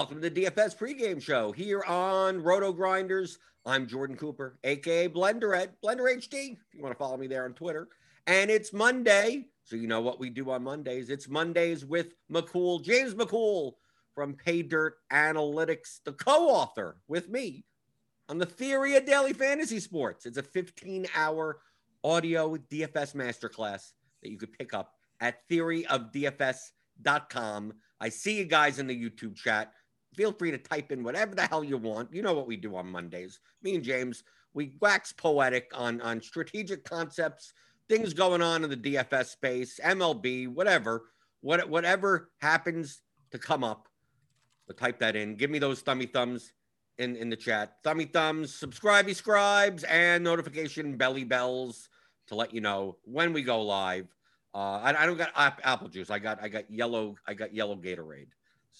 [0.00, 3.36] welcome to the DFS pregame show here on RotoGrinders.
[3.66, 6.52] I'm Jordan Cooper, aka Blender at Blender HD.
[6.52, 7.86] If you want to follow me there on Twitter,
[8.26, 11.10] and it's Monday, so you know what we do on Mondays.
[11.10, 13.74] It's Mondays with McCool, James McCool
[14.14, 17.66] from Paydirt Analytics, the co-author with me
[18.30, 20.24] on the theory of daily fantasy sports.
[20.24, 21.58] It's a 15-hour
[22.04, 27.74] audio DFS masterclass that you could pick up at theoryofdfs.com.
[28.00, 29.74] I see you guys in the YouTube chat.
[30.14, 32.12] Feel free to type in whatever the hell you want.
[32.12, 33.40] You know what we do on Mondays.
[33.62, 34.24] Me and James,
[34.54, 37.52] we wax poetic on, on strategic concepts,
[37.88, 41.04] things going on in the DFS space, MLB, whatever.
[41.42, 43.88] What, whatever happens to come up,
[44.66, 45.36] So type that in.
[45.36, 46.52] Give me those thummy thumbs
[46.98, 47.76] in, in the chat.
[47.82, 51.88] Thummy thumbs, subscribey scribes, and notification belly bells
[52.26, 54.06] to let you know when we go live.
[54.54, 56.10] Uh, I, I don't got apple juice.
[56.10, 57.16] I got I got yellow.
[57.26, 58.28] I got yellow Gatorade.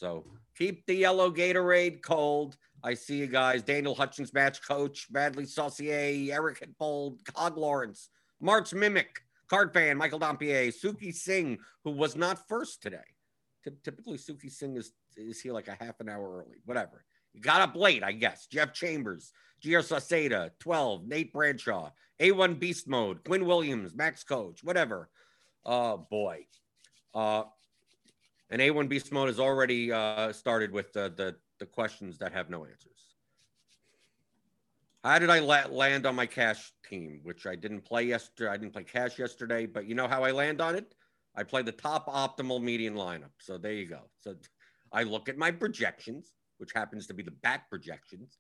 [0.01, 0.25] So
[0.57, 2.57] keep the yellow Gatorade cold.
[2.83, 3.63] I see you guys.
[3.63, 8.09] Daniel Hutchins, match coach, Bradley Saucier, Eric Hitbold, Cog Lawrence,
[8.41, 12.97] March Mimic, card fan, Michael Dompier, Suki Singh, who was not first today.
[13.85, 16.63] Typically, Suki Singh is is here like a half an hour early.
[16.65, 17.05] Whatever.
[17.35, 18.47] You got up late, I guess.
[18.47, 25.11] Jeff Chambers, Gio Saceda, 12, Nate Bradshaw, A1 Beast Mode, Quinn Williams, Max Coach, whatever.
[25.63, 26.47] Oh boy.
[27.15, 27.43] Uh,
[28.51, 32.51] and A1 Beast Mode has already uh, started with the, the, the questions that have
[32.51, 33.15] no answers.
[35.05, 38.51] How did I la- land on my cash team, which I didn't play yesterday?
[38.51, 40.95] I didn't play cash yesterday, but you know how I land on it?
[41.35, 43.31] I play the top optimal median lineup.
[43.39, 44.01] So there you go.
[44.19, 44.35] So
[44.93, 48.39] I look at my projections, which happens to be the bat projections.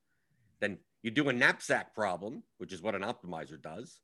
[0.60, 4.00] Then you do a knapsack problem, which is what an optimizer does.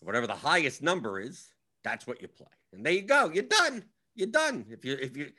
[0.00, 2.46] Whatever the highest number is, that's what you play.
[2.72, 3.30] And there you go.
[3.32, 3.84] You're done.
[4.16, 4.66] You're done.
[4.68, 5.30] If you if you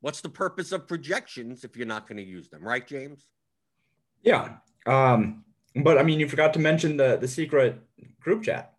[0.00, 3.26] what's the purpose of projections if you're not going to use them, right, James?
[4.22, 4.56] Yeah.
[4.86, 7.80] Um, but I mean, you forgot to mention the the secret
[8.20, 8.74] group chat.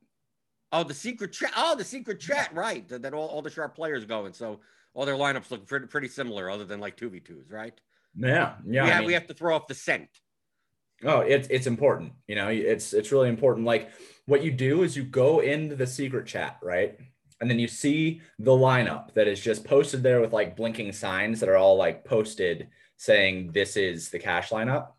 [0.72, 1.52] Oh, the secret chat.
[1.56, 2.88] Oh, the secret chat, right?
[2.90, 4.34] That, that all, all the sharp players go in.
[4.34, 4.60] So
[4.94, 7.74] all their lineups look pretty, pretty similar, other than like two v twos, right?
[8.16, 8.84] Yeah, yeah.
[8.84, 10.10] We have, mean, we have to throw off the scent.
[11.04, 12.14] Oh, it's it's important.
[12.28, 13.66] You know, it's it's really important.
[13.66, 13.92] Like
[14.26, 17.00] what you do is you go into the secret chat, right?
[17.40, 21.40] And then you see the lineup that is just posted there with like blinking signs
[21.40, 24.90] that are all like posted saying this is the cash lineup.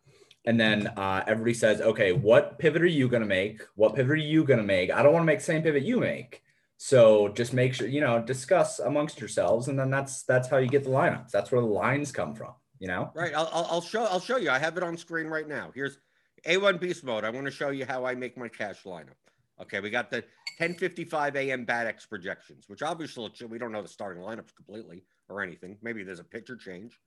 [0.45, 3.63] And then uh, everybody says okay what pivot are you going to make?
[3.75, 4.91] What pivot are you going to make?
[4.91, 6.43] I don't want to make the same pivot you make.
[6.77, 9.69] So just make sure you know discuss amongst yourselves.
[9.69, 11.31] And then that's that's how you get the lineups.
[11.31, 13.11] That's where the lines come from you know?
[13.15, 13.33] Right.
[13.35, 14.51] I'll, I'll show i'll show you.
[14.51, 15.71] I have it on screen right now.
[15.75, 15.99] Here's
[16.47, 17.25] a1 beast mode.
[17.25, 19.17] I want to show you how i make my cash lineup.
[19.61, 20.25] Okay, we got the
[20.59, 21.65] 10:55 a.m.
[21.69, 25.79] X projections, which obviously we don't know the starting lineups completely or anything.
[25.83, 26.99] Maybe there's a picture change.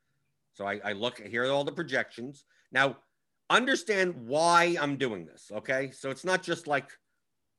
[0.54, 2.46] So I, I look here all the projections.
[2.72, 2.98] Now,
[3.50, 5.52] understand why I'm doing this.
[5.52, 6.90] Okay, so it's not just like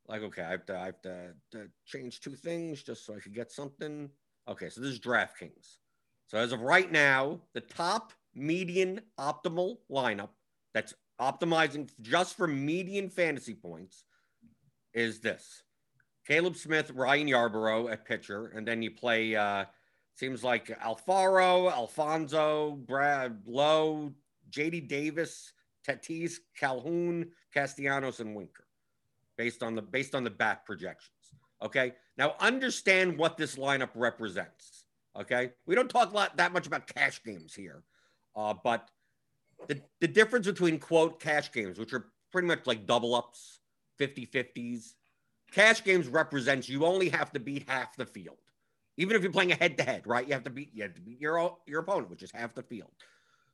[0.09, 3.21] like okay, I have to I have to, to change two things just so I
[3.21, 4.09] could get something.
[4.49, 5.77] Okay, so this is DraftKings.
[6.27, 10.31] So as of right now, the top median optimal lineup
[10.73, 14.05] that's optimizing just for median fantasy points
[14.95, 15.63] is this
[16.27, 19.65] Caleb Smith, Ryan Yarbrough at pitcher, and then you play, uh,
[20.15, 24.12] seems like Alfaro, Alfonso, Brad Lowe,
[24.50, 25.53] JD Davis,
[25.87, 28.66] Tatis, Calhoun, Castellanos, and Winker,
[29.37, 31.34] based on the based on the bat projections.
[31.62, 31.94] Okay.
[32.19, 34.84] Now understand what this lineup represents.
[35.19, 35.53] Okay.
[35.66, 37.82] We don't talk a lot that much about cash games here,
[38.37, 38.88] uh, but
[39.69, 43.61] the, the difference between quote cash games, which are pretty much like double ups
[43.99, 44.94] 50 50s.
[45.53, 48.39] Cash games represents you only have to beat half the field.
[48.97, 50.27] Even if you're playing a head to head, right?
[50.27, 52.63] You have to beat you have to beat your your opponent, which is half the
[52.63, 52.91] field.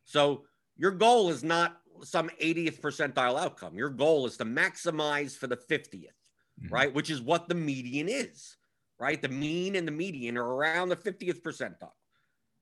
[0.04, 0.44] So
[0.76, 3.76] your goal is not some 80th percentile outcome.
[3.76, 6.72] Your goal is to maximize for the 50th, mm-hmm.
[6.72, 6.94] right?
[6.94, 8.56] Which is what the median is,
[8.98, 9.20] right?
[9.20, 11.90] The mean and the median are around the 50th percentile.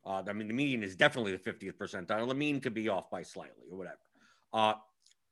[0.05, 2.29] Uh, I mean, the median is definitely the 50th percentile.
[2.29, 3.99] The mean could be off by slightly or whatever.
[4.53, 4.75] Uh,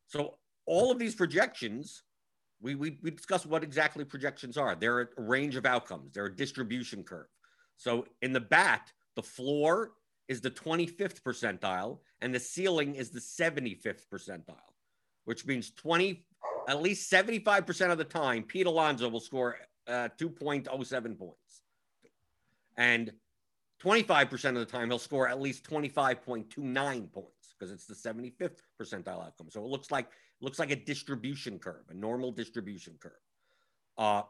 [0.07, 0.35] so
[0.67, 2.03] all of these projections
[2.65, 4.75] we, we, we discussed what exactly projections are.
[4.75, 7.27] They're a range of outcomes, they're a distribution curve.
[7.77, 9.93] So in the bat, the floor
[10.29, 14.73] is the 25th percentile and the ceiling is the 75th percentile,
[15.27, 16.25] which means 20,
[16.67, 21.63] at least 75% of the time, Pete Alonso will score uh, 2.07 points.
[22.79, 23.13] And
[23.83, 27.34] 25% of the time, he'll score at least 25.29 points
[27.65, 29.51] because it's the 75th percentile outcome.
[29.51, 30.09] So it looks like
[30.41, 33.13] looks like a distribution curve, a normal distribution curve.
[33.97, 34.23] Uh,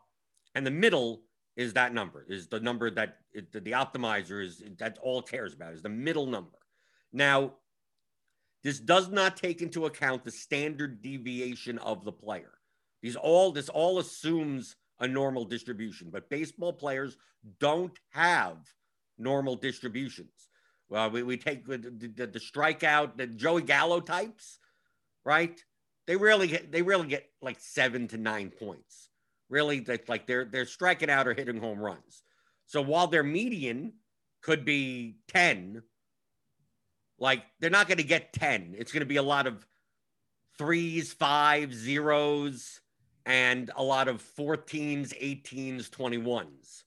[0.55, 1.23] and the middle
[1.57, 5.55] is that number, is the number that it, the, the optimizer is, that all cares
[5.55, 6.59] about, is the middle number.
[7.13, 7.55] Now,
[8.63, 12.53] This does not take into account the standard deviation of the player.
[13.03, 17.17] These all this all assumes a normal distribution, but baseball players
[17.61, 18.57] don't have
[19.19, 20.49] normal distributions.
[20.89, 24.59] Well, we, we take the, the, the strikeout, the Joey Gallo types,
[25.25, 25.63] right?
[26.07, 29.09] They really get they really get like seven to nine points.
[29.49, 32.23] Really, that like they're they're striking out or hitting home runs.
[32.67, 33.95] So while their median
[34.43, 35.83] could be 10,
[37.19, 38.75] like they're not going to get 10.
[38.77, 39.67] It's going to be a lot of
[40.59, 42.81] threes, fives, zeros,
[43.27, 46.83] and a lot of 14s, 18s, 21s.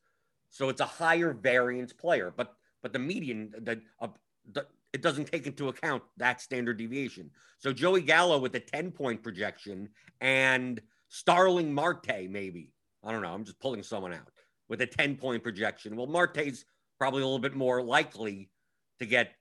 [0.50, 4.08] So it's a higher variance player, but but the median the, uh,
[4.54, 7.30] the it doesn't take into account that standard deviation.
[7.60, 9.90] So Joey Gallo with a 10 point projection
[10.22, 12.72] and Starling Marte maybe.
[13.04, 14.32] I don't know, I'm just pulling someone out
[14.70, 15.96] with a 10 point projection.
[15.96, 16.66] Well, Marte's
[16.98, 18.50] probably a little bit more likely
[19.00, 19.32] to get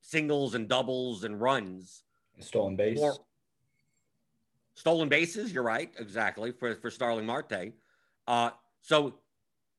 [0.00, 2.02] singles and doubles and runs.
[2.40, 3.00] Stolen base.
[4.74, 7.72] Stolen bases, you're right, exactly, for, for Starling Marte.
[8.26, 8.50] Uh,
[8.80, 9.14] so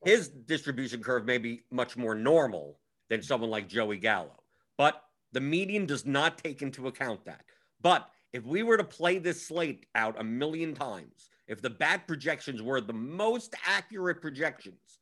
[0.06, 2.80] his distribution curve may be much more normal
[3.10, 4.44] than someone like Joey Gallo.
[4.78, 7.44] But the median does not take into account that.
[7.82, 12.08] But if we were to play this slate out a million times, if the bat
[12.08, 15.00] projections were the most accurate projections,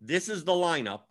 [0.00, 1.02] this is the lineup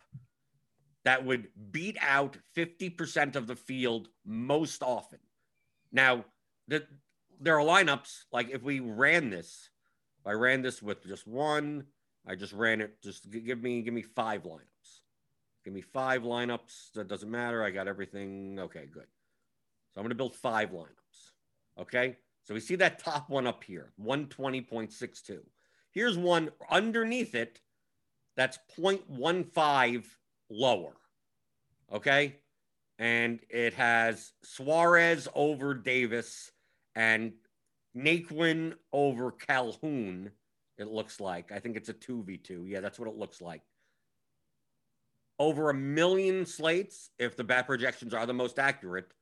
[1.04, 5.20] that would beat out 50% of the field most often.
[5.92, 6.24] Now,
[6.68, 6.84] the,
[7.40, 9.70] there are lineups like if we ran this,
[10.20, 11.84] if I ran this with just one,
[12.26, 15.00] I just ran it, just give me give me five lineups.
[15.64, 16.92] Give me five lineups.
[16.94, 17.62] That doesn't matter.
[17.64, 18.58] I got everything.
[18.60, 19.06] Okay, good.
[19.92, 21.80] So I'm going to build five lineups.
[21.80, 22.16] Okay.
[22.44, 25.40] So we see that top one up here, 120.62.
[25.90, 27.60] Here's one underneath it
[28.36, 30.04] that's 0.15
[30.50, 30.92] lower.
[31.92, 32.36] Okay.
[32.98, 36.52] And it has Suarez over Davis
[36.94, 37.32] and
[37.96, 40.30] Naquin over Calhoun.
[40.78, 41.52] It looks like.
[41.52, 42.68] I think it's a 2v2.
[42.68, 43.62] Yeah, that's what it looks like.
[45.38, 49.12] Over a million slates, if the bat projections are the most accurate,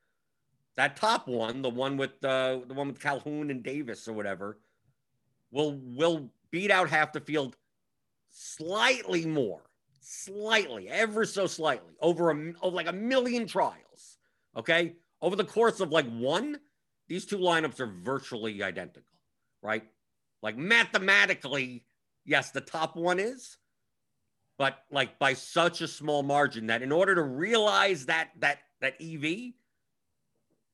[0.77, 4.59] that top one, the one with uh, the one with Calhoun and Davis or whatever,
[5.51, 7.57] will will beat out half the field
[8.31, 9.63] slightly more,
[10.01, 14.19] slightly, ever so slightly, over a over like a million trials.
[14.57, 16.59] Okay, over the course of like one,
[17.09, 19.03] these two lineups are virtually identical,
[19.63, 19.85] right?
[20.45, 21.87] Like mathematically,
[22.27, 23.57] yes, the top one is,
[24.59, 29.01] but like by such a small margin that in order to realize that that that
[29.01, 29.55] EV,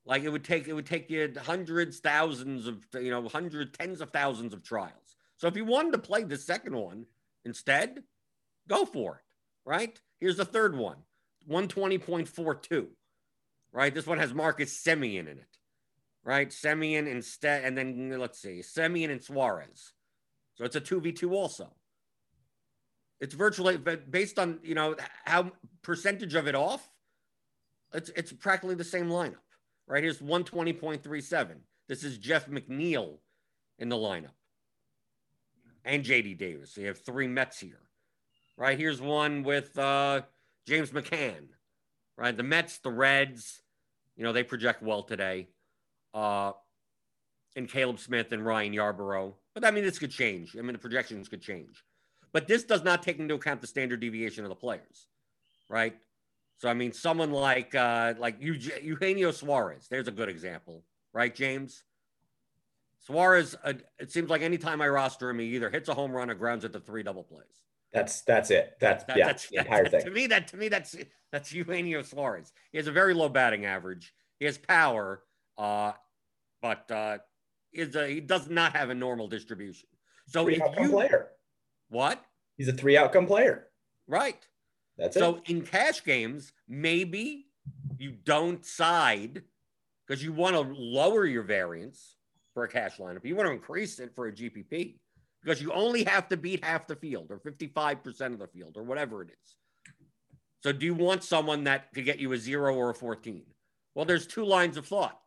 [0.05, 4.01] like it would take it would take you hundreds, thousands of you know, hundred, tens
[4.01, 5.15] of thousands of trials.
[5.37, 7.05] So if you wanted to play the second one
[7.45, 8.03] instead,
[8.67, 9.35] go for it.
[9.63, 9.97] Right?
[10.19, 10.97] Here's the third one,
[11.49, 12.87] 120.42.
[13.71, 13.95] Right?
[13.95, 15.57] This one has Marcus Semien in it.
[16.23, 16.49] Right?
[16.49, 19.93] Semien instead, and then let's see, Semien and Suarez.
[20.55, 21.73] So it's a 2v2 also.
[23.19, 24.95] It's virtually but based on you know
[25.25, 25.51] how
[25.81, 26.89] percentage of it off,
[27.93, 29.37] it's it's practically the same lineup
[29.91, 30.03] right?
[30.03, 31.57] Here's 120.37.
[31.89, 33.17] This is Jeff McNeil
[33.77, 34.31] in the lineup
[35.83, 36.73] and JD Davis.
[36.73, 37.81] So you have three Mets here,
[38.55, 38.79] right?
[38.79, 40.21] Here's one with uh,
[40.65, 41.49] James McCann,
[42.17, 42.35] right?
[42.35, 43.61] The Mets, the Reds,
[44.15, 45.49] you know, they project well today.
[46.13, 46.51] Uh,
[47.55, 49.33] and Caleb Smith and Ryan Yarbrough.
[49.53, 50.55] But I mean, this could change.
[50.57, 51.83] I mean, the projections could change.
[52.33, 55.07] But this does not take into account the standard deviation of the players,
[55.69, 55.95] right?
[56.57, 59.87] So I mean, someone like uh, like Eugenio Suarez.
[59.89, 61.83] There's a good example, right, James?
[62.99, 63.55] Suarez.
[63.63, 66.35] Uh, it seems like anytime I roster him, he either hits a home run or
[66.35, 67.63] grounds at the three double plays.
[67.91, 68.77] That's that's it.
[68.79, 70.01] That's that, yeah, that's the entire that, thing.
[70.05, 70.95] To me, that to me that's
[71.31, 72.53] that's Eugenio Suarez.
[72.71, 74.13] He has a very low batting average.
[74.39, 75.23] He has power,
[75.61, 75.93] uh,
[76.61, 77.19] but uh,
[77.71, 79.87] is a, he does not have a normal distribution.
[80.27, 81.29] So three if you player,
[81.89, 82.23] what?
[82.57, 83.67] He's a three outcome player.
[84.07, 84.43] Right.
[84.97, 85.47] That's so it.
[85.47, 87.45] So in cash games, maybe
[87.97, 89.43] you don't side
[90.07, 92.15] because you want to lower your variance
[92.55, 93.23] for a cash lineup.
[93.23, 94.95] You want to increase it for a GPP
[95.43, 98.83] because you only have to beat half the field or 55% of the field or
[98.83, 99.55] whatever it is.
[100.63, 103.43] So do you want someone that could get you a zero or a 14?
[103.93, 105.19] Well, there's two lines of thought.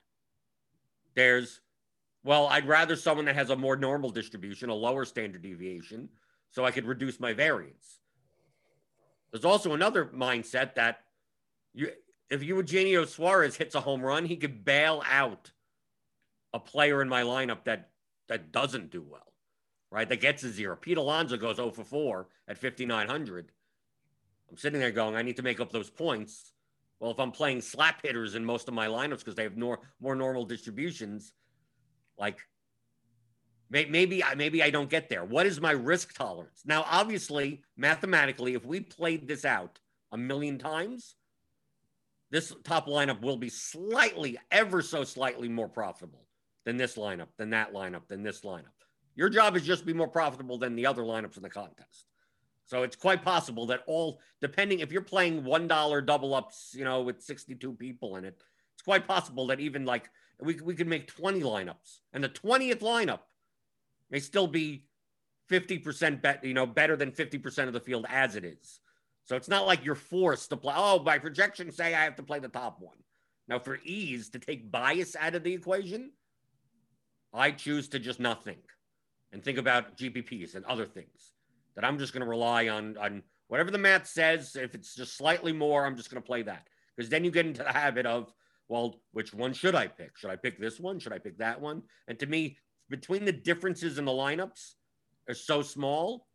[1.15, 1.61] There's,
[2.23, 6.09] well, I'd rather someone that has a more normal distribution, a lower standard deviation,
[6.51, 7.99] so I could reduce my variance.
[9.31, 11.01] There's also another mindset that
[11.73, 11.91] you,
[12.31, 15.51] if Eugenio Suarez hits a home run, he could bail out
[16.53, 17.91] a player in my lineup that
[18.29, 19.33] that doesn't do well,
[19.91, 20.09] right?
[20.09, 20.77] That gets a zero.
[20.77, 23.53] Pete Alonso goes 0 for 4 at 5,900.
[24.51, 26.54] I'm sitting there going, I need to make up those points.
[27.01, 29.81] Well, if I'm playing slap hitters in most of my lineups because they have more
[30.01, 31.33] more normal distributions,
[32.19, 32.39] like
[33.71, 35.25] maybe I maybe I don't get there.
[35.25, 36.63] What is my risk tolerance?
[36.65, 39.79] Now, obviously, mathematically, if we played this out
[40.13, 41.17] a million times,
[42.31, 46.27] this top lineup will be slightly, ever so slightly more profitable
[46.65, 48.75] than this lineup, than that lineup, than this lineup.
[49.17, 52.07] Your job is just to be more profitable than the other lineups in the contest.
[52.67, 56.85] So it's quite possible that all, depending if you're playing one dollar double ups, you
[56.85, 58.41] know, with 62 people in it,
[58.75, 60.09] it's quite possible that even like
[60.41, 63.21] we we could make 20 lineups, and the 20th lineup
[64.11, 64.87] may still be
[65.51, 68.81] 50% bet, you know, better than 50% of the field as it is.
[69.25, 70.75] So it's not like you're forced to play.
[70.77, 72.97] Oh, by projection, say I have to play the top one.
[73.47, 76.13] Now, for ease to take bias out of the equation,
[77.33, 78.63] I choose to just not think
[79.33, 81.34] and think about GPPs and other things
[81.77, 84.57] that I'm just going to rely on on whatever the math says.
[84.57, 86.67] If it's just slightly more, I'm just going to play that
[86.97, 88.33] because then you get into the habit of,
[88.69, 90.17] well, which one should I pick?
[90.17, 90.99] Should I pick this one?
[90.99, 91.83] Should I pick that one?
[92.09, 92.57] And to me,
[92.89, 94.75] between the differences in the lineups
[95.29, 96.27] are so small,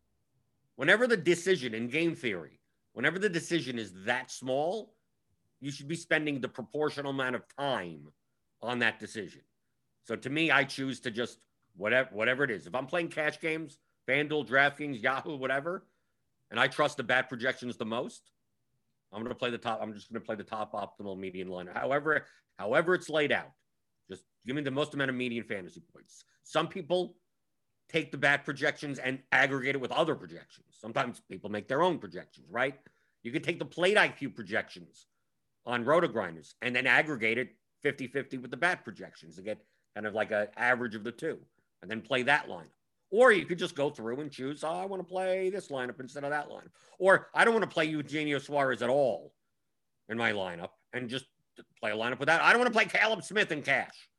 [0.76, 2.60] whenever the decision in game theory,
[2.94, 4.94] whenever the decision is that small,
[5.62, 8.08] you should be spending the proportional amount of time
[8.62, 9.42] on that decision.
[10.04, 11.40] So to me, I choose to just
[11.76, 12.66] whatever whatever it is.
[12.66, 13.78] If I'm playing cash games,
[14.10, 15.86] FanDuel, DraftKings, Yahoo, whatever,
[16.50, 18.32] and I trust the bat projections the most,
[19.14, 19.80] I'm going to play the top.
[19.82, 21.68] I'm just going to play the top optimal median line.
[21.74, 22.26] However,
[22.58, 23.52] however it's laid out,
[24.10, 26.24] just give me the most amount of median fantasy points.
[26.44, 27.16] Some people
[27.92, 30.68] take the bat projections and aggregate it with other projections.
[30.80, 32.76] Sometimes people make their own projections, right?
[33.24, 35.08] You could take the plate IQ projections
[35.66, 39.60] on RotoGrinders and then aggregate it 50 50 with the bat projections to get
[39.96, 41.40] kind of like an average of the two
[41.82, 42.68] and then play that line.
[43.12, 46.00] Or you could just go through and choose, oh, I want to play this lineup
[46.00, 46.70] instead of that lineup.
[47.00, 49.34] Or I don't want to play Eugenio Suarez at all
[50.10, 51.26] in my lineup and just
[51.80, 52.42] play a lineup with that.
[52.42, 54.10] I don't want to play Caleb Smith in cash.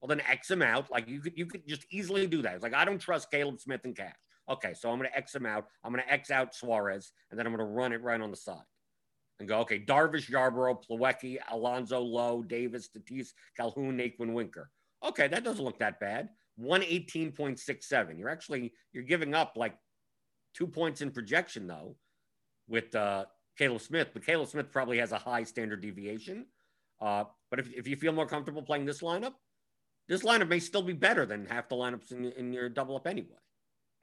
[0.00, 0.90] Well, then X him out.
[0.90, 2.54] Like you could you could just easily do that.
[2.54, 4.14] It's like I don't trust Caleb Smith in cash.
[4.50, 5.66] Okay, so I'm gonna X him out.
[5.82, 8.58] I'm gonna X out Suarez, and then I'm gonna run it right on the side.
[9.40, 14.70] And go, okay, Darvish, Yarbrough, Plawecki, Alonso Lowe, Davis, Tatis, Calhoun, Naquin, Winker.
[15.02, 16.28] Okay, that doesn't look that bad.
[16.60, 18.18] 118.67.
[18.18, 19.76] You're actually you're giving up like
[20.54, 21.96] two points in projection though
[22.68, 23.24] with uh,
[23.58, 26.46] Caleb Smith, but Caleb Smith probably has a high standard deviation.
[27.00, 29.34] Uh, but if, if you feel more comfortable playing this lineup,
[30.08, 33.06] this lineup may still be better than half the lineups in, in your double up
[33.06, 33.36] anyway.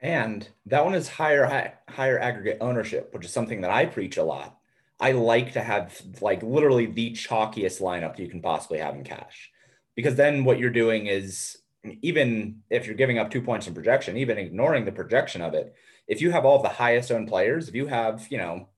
[0.00, 4.16] And that one is higher high, higher aggregate ownership, which is something that I preach
[4.16, 4.58] a lot.
[5.00, 9.50] I like to have like literally the chalkiest lineup you can possibly have in cash,
[9.94, 11.58] because then what you're doing is
[12.02, 15.74] even if you're giving up two points in projection, even ignoring the projection of it,
[16.06, 18.68] if you have all of the highest owned players, if you have, you know,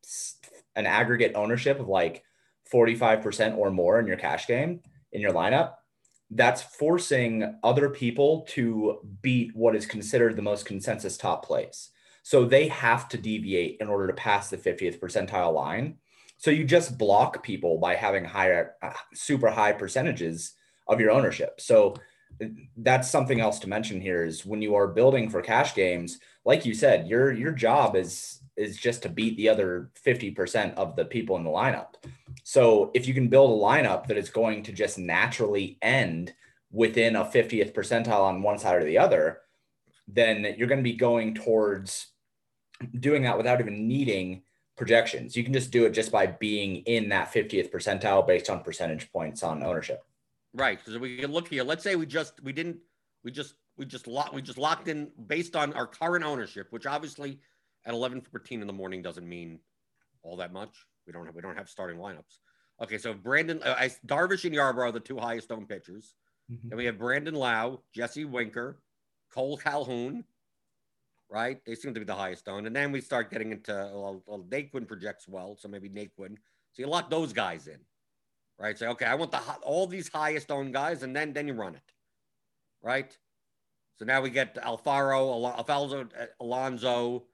[0.76, 2.23] an aggregate ownership of like
[2.73, 4.80] 45% or more in your cash game
[5.12, 5.75] in your lineup,
[6.30, 11.90] that's forcing other people to beat what is considered the most consensus top plays.
[12.23, 15.99] So they have to deviate in order to pass the 50th percentile line.
[16.38, 20.54] So you just block people by having higher, uh, super high percentages
[20.88, 21.61] of your ownership.
[21.61, 21.94] So
[22.76, 26.64] that's something else to mention here is when you are building for cash games, like
[26.64, 31.05] you said, your your job is is just to beat the other 50% of the
[31.05, 31.95] people in the lineup.
[32.45, 36.33] So if you can build a lineup that is going to just naturally end
[36.71, 39.41] within a 50th percentile on one side or the other,
[40.07, 42.12] then you're going to be going towards
[43.00, 44.43] doing that without even needing
[44.76, 45.37] projections.
[45.37, 49.11] You can just do it just by being in that 50th percentile based on percentage
[49.12, 50.05] points on ownership.
[50.54, 50.78] Right.
[50.78, 51.64] Because we can look here.
[51.64, 52.78] Let's say we just we didn't
[53.25, 56.87] we just we just locked we just locked in based on our current ownership, which
[56.87, 57.40] obviously
[57.84, 59.58] at 11:14 in the morning doesn't mean
[60.23, 60.87] all that much.
[61.06, 62.38] We don't have we don't have starting lineups.
[62.82, 66.14] Okay, so Brandon uh, I, Darvish and Yarbrough are the two highest owned pitchers.
[66.50, 66.68] Mm-hmm.
[66.68, 68.80] Then we have Brandon Lowe, Jesse Winker,
[69.32, 70.25] Cole Calhoun.
[71.30, 74.23] Right, they seem to be the highest owned, and then we start getting into well,
[74.26, 76.37] well Naquin projects well, so maybe Naquin.
[76.73, 77.78] So you lock those guys in
[78.58, 78.78] right?
[78.78, 81.75] Say, okay, I want the all these highest owned guys, and then then you run
[81.75, 81.92] it,
[82.82, 83.16] right?
[83.99, 86.08] So now we get Alfaro, Alfonso,
[86.40, 87.25] Alonso,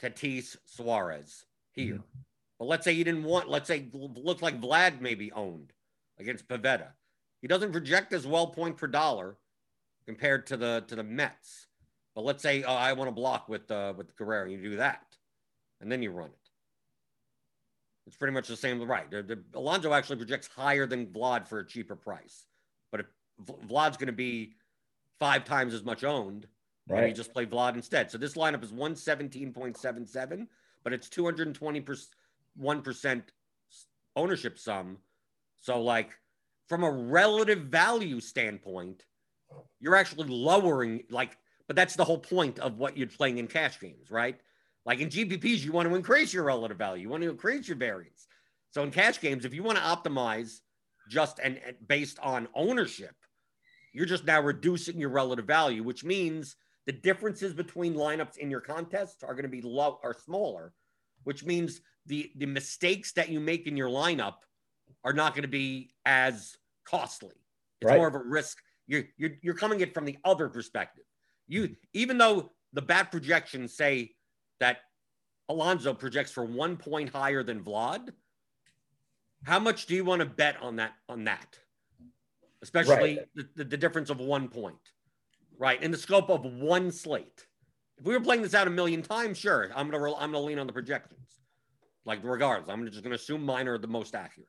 [0.00, 1.96] Tatis, Suarez here.
[1.96, 2.20] Mm-hmm.
[2.58, 5.72] But let's say you didn't want, let's say looks like Vlad maybe owned
[6.18, 6.88] against Pivetta.
[7.40, 9.36] He doesn't project as well point per dollar
[10.06, 11.66] compared to the to the Mets.
[12.14, 15.04] But let's say oh, I want to block with uh, with Guerrero, you do that,
[15.80, 16.39] and then you run it.
[18.06, 19.10] It's pretty much the same, right?
[19.10, 22.46] The, the, Alonso actually projects higher than Vlad for a cheaper price,
[22.90, 23.06] but if
[23.68, 24.54] Vlad's going to be
[25.18, 26.46] five times as much owned,
[26.88, 27.08] right?
[27.08, 28.10] You just play Vlad instead.
[28.10, 30.48] So this lineup is one seventeen point seven seven,
[30.82, 31.84] but it's two hundred twenty
[32.56, 33.32] one percent
[34.16, 34.98] ownership sum.
[35.60, 36.18] So, like,
[36.68, 39.04] from a relative value standpoint,
[39.78, 43.78] you're actually lowering, like, but that's the whole point of what you're playing in cash
[43.78, 44.40] games, right?
[44.86, 47.76] Like in GPPs, you want to increase your relative value, you want to increase your
[47.76, 48.26] variance.
[48.70, 50.60] So in cash games, if you want to optimize
[51.08, 53.14] just and, based on ownership,
[53.92, 56.56] you're just now reducing your relative value, which means
[56.86, 60.72] the differences between lineups in your contests are going to be low or smaller,
[61.24, 64.36] which means the the mistakes that you make in your lineup
[65.04, 67.34] are not going to be as costly.
[67.80, 67.96] It's Right.
[67.98, 68.58] more of a risk.
[68.86, 71.04] You're, you're you're coming at it from the other perspective.
[71.48, 74.12] You even though the bat projections say
[74.60, 74.78] that
[75.48, 78.10] Alonso projects for one point higher than Vlad,
[79.42, 81.58] how much do you want to bet on that on that?
[82.62, 84.76] Especially the, the, the difference of one point,
[85.58, 85.82] right?
[85.82, 87.46] In the scope of one slate.
[87.98, 90.58] If we were playing this out a million times, sure, I'm gonna I'm gonna lean
[90.58, 91.40] on the projections.
[92.04, 94.48] Like regardless, I'm just gonna assume mine are the most accurate.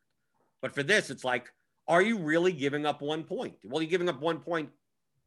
[0.62, 1.52] But for this, it's like,
[1.88, 3.56] are you really giving up one point?
[3.64, 4.70] Well, you're giving up one point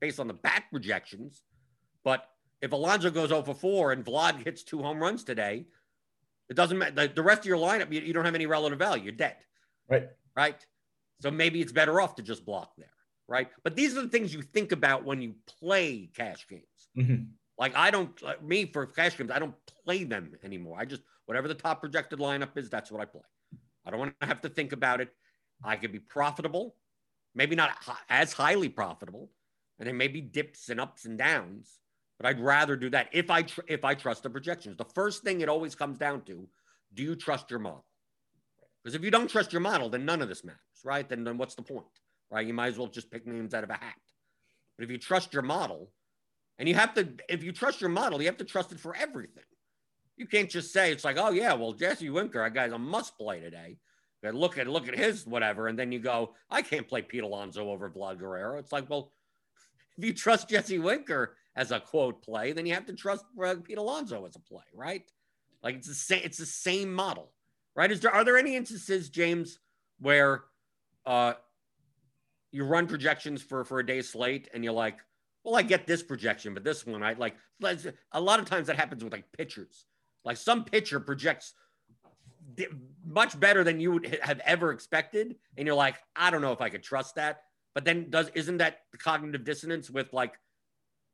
[0.00, 1.42] based on the bat projections.
[2.04, 2.28] But
[2.64, 5.66] if Alonso goes over 4 and Vlad hits two home runs today,
[6.48, 6.94] it doesn't matter.
[7.08, 9.04] The, the rest of your lineup, you, you don't have any relative value.
[9.04, 9.36] You're dead,
[9.86, 10.08] Right.
[10.34, 10.66] right?
[11.20, 12.88] So maybe it's better off to just block there,
[13.28, 13.48] right?
[13.64, 16.88] But these are the things you think about when you play cash games.
[16.96, 17.26] Mhm.
[17.58, 19.54] Like I don't, like me for cash games, I don't
[19.84, 20.78] play them anymore.
[20.80, 23.22] I just whatever the top projected lineup is, that's what I play.
[23.84, 25.14] I don't want to have to think about it.
[25.62, 26.76] I could be profitable,
[27.34, 27.72] maybe not
[28.08, 29.30] as highly profitable,
[29.78, 31.78] and there may be dips and ups and downs.
[32.18, 34.76] But I'd rather do that if I tr- if I trust the projections.
[34.76, 36.48] The first thing it always comes down to:
[36.94, 37.84] Do you trust your model?
[38.82, 41.08] Because if you don't trust your model, then none of this matters, right?
[41.08, 41.86] Then then what's the point,
[42.30, 42.46] right?
[42.46, 43.94] You might as well just pick names out of a hat.
[44.76, 45.90] But if you trust your model,
[46.58, 48.94] and you have to, if you trust your model, you have to trust it for
[48.94, 49.44] everything.
[50.16, 53.16] You can't just say it's like, oh yeah, well Jesse Winker, that guy's a must
[53.18, 53.78] play today.
[54.22, 57.22] But look at look at his whatever, and then you go, I can't play Pete
[57.22, 58.58] Alonso over Vlad Guerrero.
[58.58, 59.12] It's like, well,
[59.98, 63.54] if you trust Jesse Winker as a quote play, then you have to trust uh,
[63.62, 65.10] Pete Alonso as a play, right?
[65.62, 67.32] Like it's the same, it's the same model,
[67.74, 67.90] right?
[67.90, 69.58] Is there are there any instances, James,
[70.00, 70.44] where
[71.06, 71.34] uh,
[72.50, 74.98] you run projections for for a day slate and you're like,
[75.44, 77.36] well, I get this projection, but this one, I like.
[78.12, 79.86] A lot of times that happens with like pitchers.
[80.24, 81.54] Like some pitcher projects
[83.06, 86.60] much better than you would have ever expected, and you're like, I don't know if
[86.60, 87.42] I could trust that.
[87.74, 90.34] But then does isn't that the cognitive dissonance with like,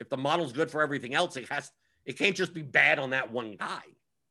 [0.00, 1.70] if the model's good for everything else, it has
[2.04, 3.82] it can't just be bad on that one guy.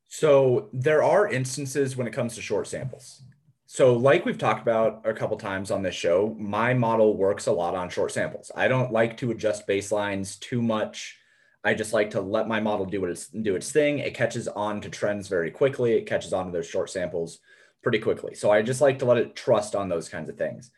[0.08, 3.21] So there are instances when it comes to short samples.
[3.67, 7.51] So, like we've talked about a couple times on this show, my model works a
[7.51, 8.51] lot on short samples.
[8.55, 11.19] I don't like to adjust baselines too much.
[11.63, 13.99] I just like to let my model do what it's do its thing.
[13.99, 15.93] It catches on to trends very quickly.
[15.93, 17.39] It catches on to those short samples
[17.84, 18.34] pretty quickly.
[18.34, 20.71] So I just like to let it trust on those kinds of things.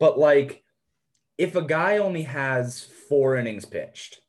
[0.00, 0.64] But like
[1.38, 4.20] if a guy only has four innings pitched,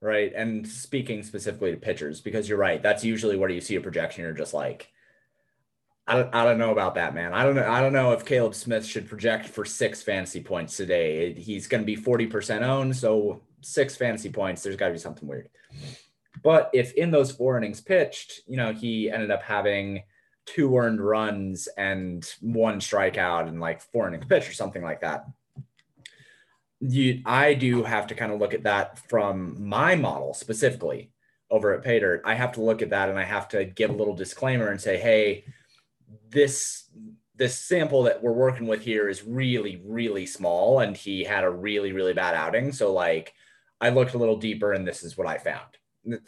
[0.00, 0.32] right?
[0.34, 4.24] And speaking specifically to pitchers, because you're right, that's usually where you see a projection.
[4.24, 4.90] You're just like,
[6.06, 7.32] I don't, I don't know about that, man.
[7.32, 7.66] I don't know.
[7.66, 11.32] I don't know if Caleb Smith should project for six fantasy points today.
[11.32, 12.94] He's going to be 40% owned.
[12.94, 15.48] So six fantasy points, there's got to be something weird.
[16.42, 20.02] But if in those four innings pitched, you know, he ended up having
[20.44, 25.24] two earned runs and one strikeout and like four innings pitched or something like that.
[26.86, 31.10] You, I do have to kind of look at that from my model specifically
[31.50, 32.20] over at Paydirt.
[32.24, 34.80] I have to look at that and I have to give a little disclaimer and
[34.80, 35.44] say, hey,
[36.28, 36.90] this
[37.36, 41.50] this sample that we're working with here is really really small and he had a
[41.50, 43.34] really really bad outing so like
[43.80, 45.78] i looked a little deeper and this is what i found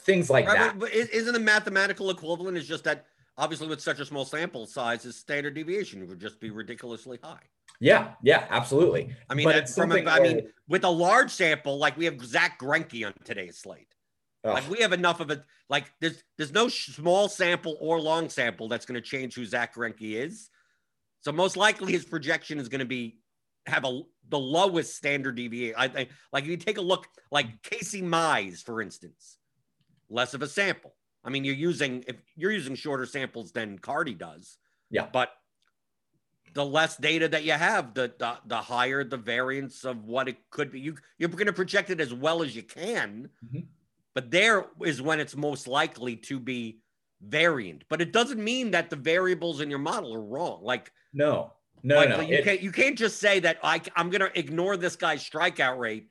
[0.00, 3.06] things like Right, that but, but is- isn't the mathematical equivalent is just that
[3.38, 7.42] obviously with such a small sample size, his standard deviation would just be ridiculously high.
[7.80, 11.96] Yeah yeah absolutely I mean, But from a, I mean, with a large sample, like
[11.96, 13.88] we have Zack Greinke on today's slate.
[14.52, 15.42] Like we have enough of it.
[15.68, 19.74] Like there's there's no small sample or long sample that's going to change who Zack
[19.74, 20.50] Greinke is.
[21.20, 23.18] So most likely his projection is going to be
[23.66, 25.74] have a the lowest standard deviation.
[25.76, 29.38] I think like if you take a look like Casey Mize, for instance,
[30.08, 30.94] less of a sample.
[31.24, 34.58] I mean, you're using if you're using shorter samples than Carty does.
[34.90, 35.08] Yeah.
[35.12, 35.30] But
[36.56, 40.38] the less data that you have, the the, the higher the variance of what it
[40.50, 40.80] could be.
[40.80, 43.66] You you're going to project it as well as you can, Mhm.
[44.14, 46.80] but there is when it's most likely to be
[47.20, 47.84] variant.
[47.90, 50.64] But it doesn't mean that the variables in your model are wrong.
[50.64, 54.08] Like no no like, no you it- can't you can't just say that I, I'm
[54.08, 56.08] going to ignore this guy's strikeout rate,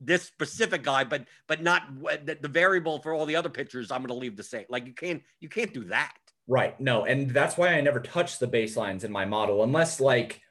[0.00, 1.82] this specific guy, but but not
[2.26, 3.92] the, the variable for all the other pitchers.
[3.92, 4.64] I'm going to leave the same.
[4.68, 6.14] Like you can't you can't do that.
[6.46, 6.78] Right.
[6.78, 10.42] No, and that's why I never touched the baselines in my model unless like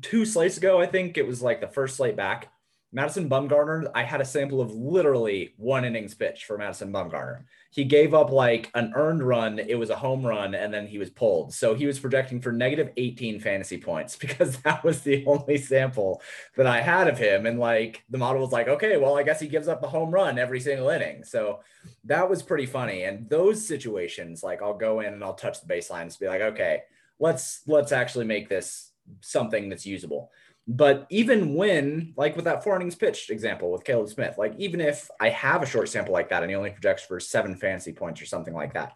[0.00, 2.52] two slates ago, I think it was like the first slate back.
[2.94, 7.42] Madison Bumgarner, I had a sample of literally one innings pitch for Madison Bumgarner.
[7.70, 10.98] He gave up like an earned run, it was a home run, and then he
[10.98, 11.52] was pulled.
[11.52, 16.22] So he was projecting for negative 18 fantasy points because that was the only sample
[16.56, 17.46] that I had of him.
[17.46, 20.12] And like the model was like, okay, well, I guess he gives up a home
[20.12, 21.24] run every single inning.
[21.24, 21.60] So
[22.04, 23.02] that was pretty funny.
[23.02, 26.82] And those situations, like I'll go in and I'll touch the baselines, be like, okay,
[27.18, 30.30] let's let's actually make this something that's usable.
[30.66, 34.80] But even when, like with that four innings pitched example with Caleb Smith, like even
[34.80, 37.92] if I have a short sample like that and he only projects for seven fantasy
[37.92, 38.94] points or something like that,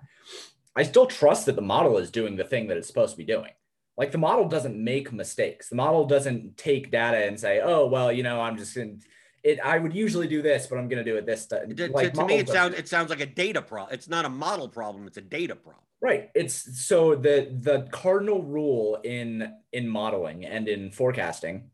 [0.75, 3.25] I still trust that the model is doing the thing that it's supposed to be
[3.25, 3.51] doing.
[3.99, 5.69] Like the model doesn't make mistakes.
[5.69, 8.97] The model doesn't take data and say, oh, well, you know, I'm just to,
[9.43, 11.47] it, I would usually do this, but I'm going to do it this.
[11.47, 13.95] To, like, to, to me, it sounds, it sounds like a data problem.
[13.95, 15.07] It's not a model problem.
[15.07, 15.85] It's a data problem.
[16.01, 16.31] Right.
[16.35, 21.71] It's so the the cardinal rule in in modeling and in forecasting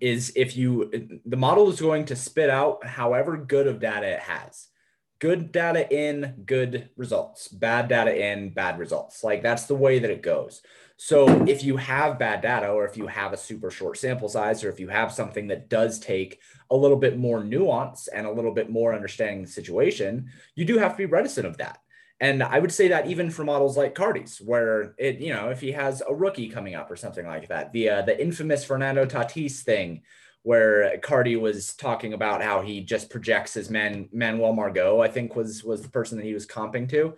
[0.00, 4.20] is if you the model is going to spit out however good of data it
[4.20, 4.68] has.
[5.18, 7.48] Good data in, good results.
[7.48, 9.24] Bad data in, bad results.
[9.24, 10.60] Like that's the way that it goes.
[10.96, 14.64] So if you have bad data or if you have a super short sample size
[14.64, 18.32] or if you have something that does take a little bit more nuance and a
[18.32, 21.78] little bit more understanding the situation, you do have to be reticent of that
[22.20, 25.60] and I would say that even for models like Carty's, where it, you know, if
[25.60, 29.04] he has a rookie coming up or something like that, the uh, the infamous Fernando
[29.04, 30.02] Tatis thing,
[30.42, 35.36] where Carty was talking about how he just projects as Man Manuel Margot, I think
[35.36, 37.14] was was the person that he was comping to.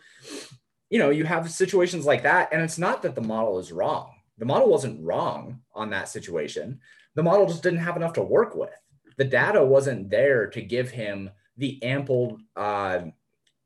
[0.91, 4.15] You know, you have situations like that, and it's not that the model is wrong.
[4.39, 6.81] The model wasn't wrong on that situation.
[7.15, 8.71] The model just didn't have enough to work with.
[9.17, 13.01] The data wasn't there to give him the ample uh,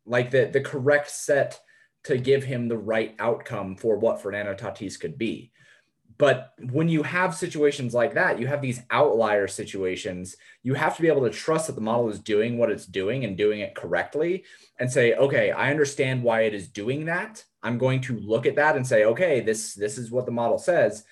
[0.06, 1.60] like the the correct set
[2.04, 5.51] to give him the right outcome for what Fernando Tatis could be.
[6.22, 11.02] But when you have situations like that, you have these outlier situations, you have to
[11.02, 13.74] be able to trust that the model is doing what it's doing and doing it
[13.74, 14.44] correctly
[14.78, 17.44] and say, okay, I understand why it is doing that.
[17.64, 20.58] I'm going to look at that and say, okay, this this is what the model
[20.58, 21.02] says.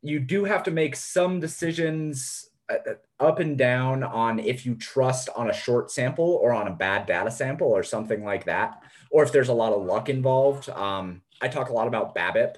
[0.00, 4.76] You do have to make some decisions uh, uh, up and down on if you
[4.76, 8.80] trust on a short sample or on a bad data sample or something like that,
[9.10, 10.70] or if there's a lot of luck involved.
[10.70, 12.54] Um, I talk a lot about BABIP.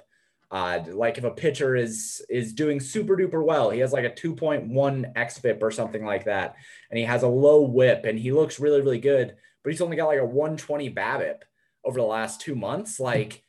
[0.55, 4.11] Uh, like if a pitcher is is doing super duper well, he has like a
[4.11, 4.71] 2.1
[5.15, 6.55] xFIP or something like that,
[6.91, 9.97] and he has a low WHIP and he looks really really good, but he's only
[9.97, 11.41] got like a 120 BABIP
[11.85, 13.01] over the last two months.
[13.01, 13.43] Like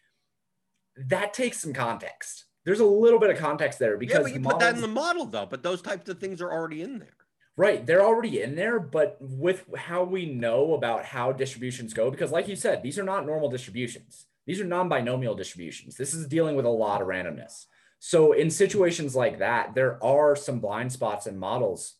[0.98, 4.40] that takes some context there's a little bit of context there because yeah, but you
[4.40, 5.46] put that in the model though.
[5.46, 7.14] But those types of things are already in there.
[7.58, 12.30] Right, they're already in there, but with how we know about how distributions go, because
[12.30, 14.26] like you said, these are not normal distributions.
[14.46, 15.96] These are non-binomial distributions.
[15.96, 17.66] This is dealing with a lot of randomness.
[18.00, 21.96] So in situations like that, there are some blind spots in models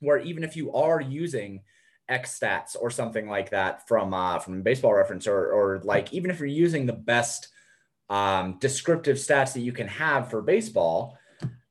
[0.00, 1.62] where even if you are using
[2.08, 6.30] X stats or something like that from uh, from baseball reference, or or like even
[6.30, 7.48] if you're using the best
[8.10, 11.16] um, descriptive stats that you can have for baseball,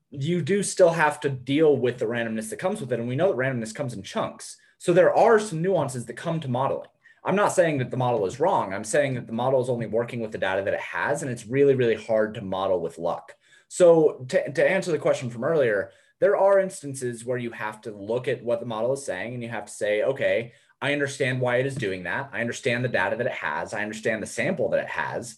[0.10, 3.00] you do still have to deal with the randomness that comes with it.
[3.00, 4.58] And we know that randomness comes in chunks.
[4.78, 6.90] So there are some nuances that come to modeling.
[7.24, 8.74] I'm not saying that the model is wrong.
[8.74, 11.32] I'm saying that the model is only working with the data that it has, and
[11.32, 13.34] it's really, really hard to model with luck.
[13.68, 17.92] So to, to answer the question from earlier, there are instances where you have to
[17.92, 21.40] look at what the model is saying and you have to say, okay, I understand
[21.40, 22.30] why it is doing that.
[22.34, 23.74] I understand the data that it has.
[23.74, 25.38] I understand the sample that it has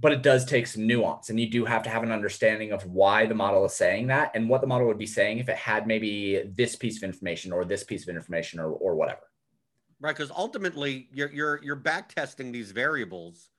[0.00, 2.84] but it does take some nuance and you do have to have an understanding of
[2.86, 5.56] why the model is saying that and what the model would be saying if it
[5.56, 9.22] had maybe this piece of information or this piece of information or, or whatever
[10.04, 13.50] right because ultimately you're you're you're back testing these variables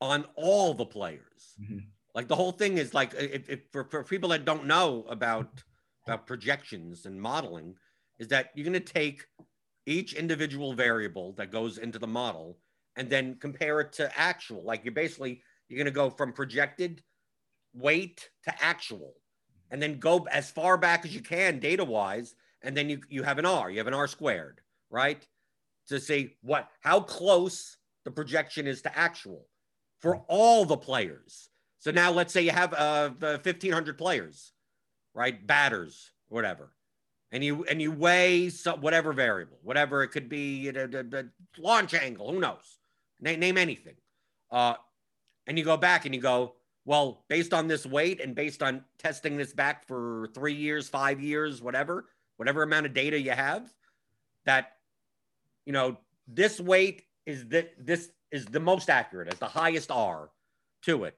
[0.00, 1.78] on all the players mm-hmm.
[2.14, 5.62] like the whole thing is like if, if for, for people that don't know about
[6.06, 7.74] about projections and modeling
[8.18, 9.24] is that you're going to take
[9.86, 12.58] each individual variable that goes into the model
[12.96, 17.02] and then compare it to actual like you're basically you're going to go from projected
[17.74, 19.14] weight to actual
[19.70, 22.34] and then go as far back as you can data wise.
[22.62, 24.60] And then you, you have an R, you have an R squared,
[24.90, 25.24] right?
[25.88, 29.46] To see what, how close the projection is to actual
[30.00, 31.48] for all the players.
[31.78, 34.52] So now let's say you have uh, 1500 players,
[35.14, 35.46] right?
[35.46, 36.72] Batters, whatever.
[37.30, 41.30] And you, and you weigh some, whatever variable, whatever it could be, you know, the
[41.58, 42.78] launch angle, who knows?
[43.20, 43.96] Name, name anything.
[44.50, 44.74] Uh,
[45.46, 48.82] and you go back and you go, well, based on this weight and based on
[48.98, 52.06] testing this back for three years, five years, whatever,
[52.38, 53.70] whatever amount of data you have,
[54.46, 54.77] that
[55.68, 60.30] you know this weight is that this is the most accurate, as the highest R
[60.84, 61.14] to it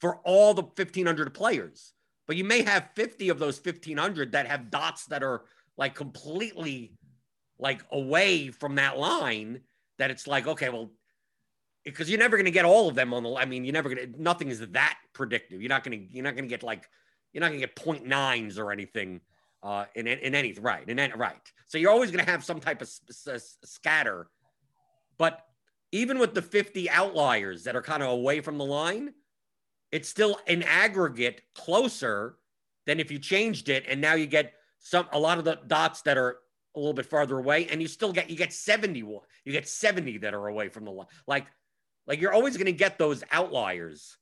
[0.00, 1.92] for all the 1500 players.
[2.26, 5.42] but you may have 50 of those 1500 that have dots that are
[5.76, 6.94] like completely
[7.58, 9.60] like away from that line
[9.98, 10.90] that it's like, okay, well,
[11.84, 13.88] because you're never going to get all of them on the, I mean, you're never
[13.88, 15.62] going to, nothing is that predictive.
[15.62, 16.88] You're not going to, you're not going to get like,
[17.32, 19.20] you're not going to get point nines or anything
[19.62, 20.88] uh, in, in any Right.
[20.88, 21.52] in then, right.
[21.68, 22.90] So you're always going to have some type of
[23.64, 24.28] scatter.
[25.18, 25.40] But
[25.92, 29.14] even with the 50 outliers that are kind of away from the line,
[29.90, 32.36] it's still an aggregate closer
[32.86, 33.84] than if you changed it.
[33.88, 36.38] And now you get some, a lot of the dots that are
[36.74, 40.18] a little bit farther away and you still get, you get 70, you get 70
[40.18, 41.06] that are away from the line.
[41.26, 41.46] Like,
[42.06, 44.16] like you're always going to get those outliers.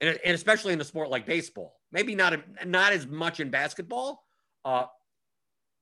[0.00, 2.34] And, and especially in a sport like baseball, maybe not,
[2.66, 4.24] not as much in basketball,
[4.64, 4.86] uh,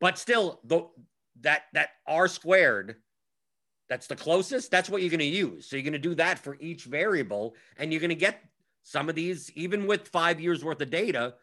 [0.00, 0.86] but still, the,
[1.42, 2.96] that that r squared,
[3.88, 4.70] that's the closest.
[4.70, 5.68] That's what you're going to use.
[5.68, 8.42] So you're going to do that for each variable, and you're going to get
[8.82, 11.34] some of these, even with five years worth of data.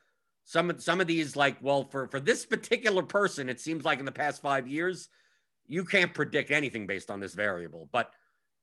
[0.45, 3.99] Some of some of these, like, well, for for this particular person, it seems like
[3.99, 5.09] in the past five years,
[5.67, 7.89] you can't predict anything based on this variable.
[7.91, 8.11] But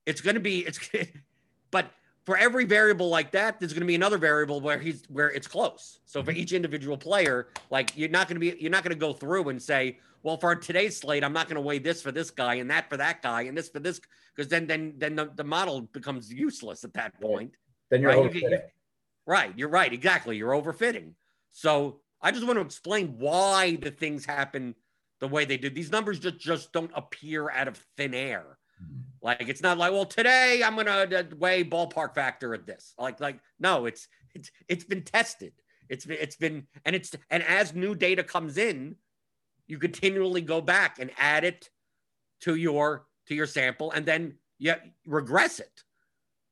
[0.05, 0.79] it's going to be it's.
[1.71, 1.91] but
[2.25, 5.47] for every variable like that, there's going to be another variable where he's where it's
[5.47, 5.99] close.
[6.05, 6.41] So for mm-hmm.
[6.41, 9.49] each individual player, like you're not going to be you're not going to go through
[9.49, 12.55] and say, well, for today's slate, I'm not going to weigh this for this guy
[12.55, 14.01] and that for that guy and this for this
[14.35, 17.53] because then then then the, the model becomes useless at that point.
[17.91, 18.31] Then you're right?
[18.31, 18.61] overfitting.
[19.27, 20.37] Right, you're right, exactly.
[20.37, 21.13] You're overfitting.
[21.51, 24.75] So I just want to explain why the things happen
[25.19, 25.75] the way they did.
[25.75, 28.57] These numbers just just don't appear out of thin air.
[29.21, 32.93] Like it's not like, well, today I'm gonna uh, weigh ballpark factor at this.
[32.99, 35.53] Like, like no, it's it's it's been tested.
[35.89, 38.95] It's been it's been and it's and as new data comes in,
[39.67, 41.69] you continually go back and add it
[42.41, 44.75] to your to your sample and then you
[45.07, 45.83] regress it.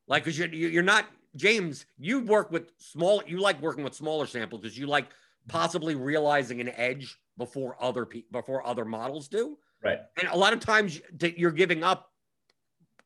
[0.08, 1.06] Like, because you're you're not
[1.36, 1.86] James.
[1.98, 3.22] You work with small.
[3.26, 5.08] You like working with smaller samples because you like
[5.48, 9.58] possibly realizing an edge before other people before other models do.
[9.84, 10.00] Right.
[10.18, 11.02] And a lot of times
[11.36, 12.13] you're giving up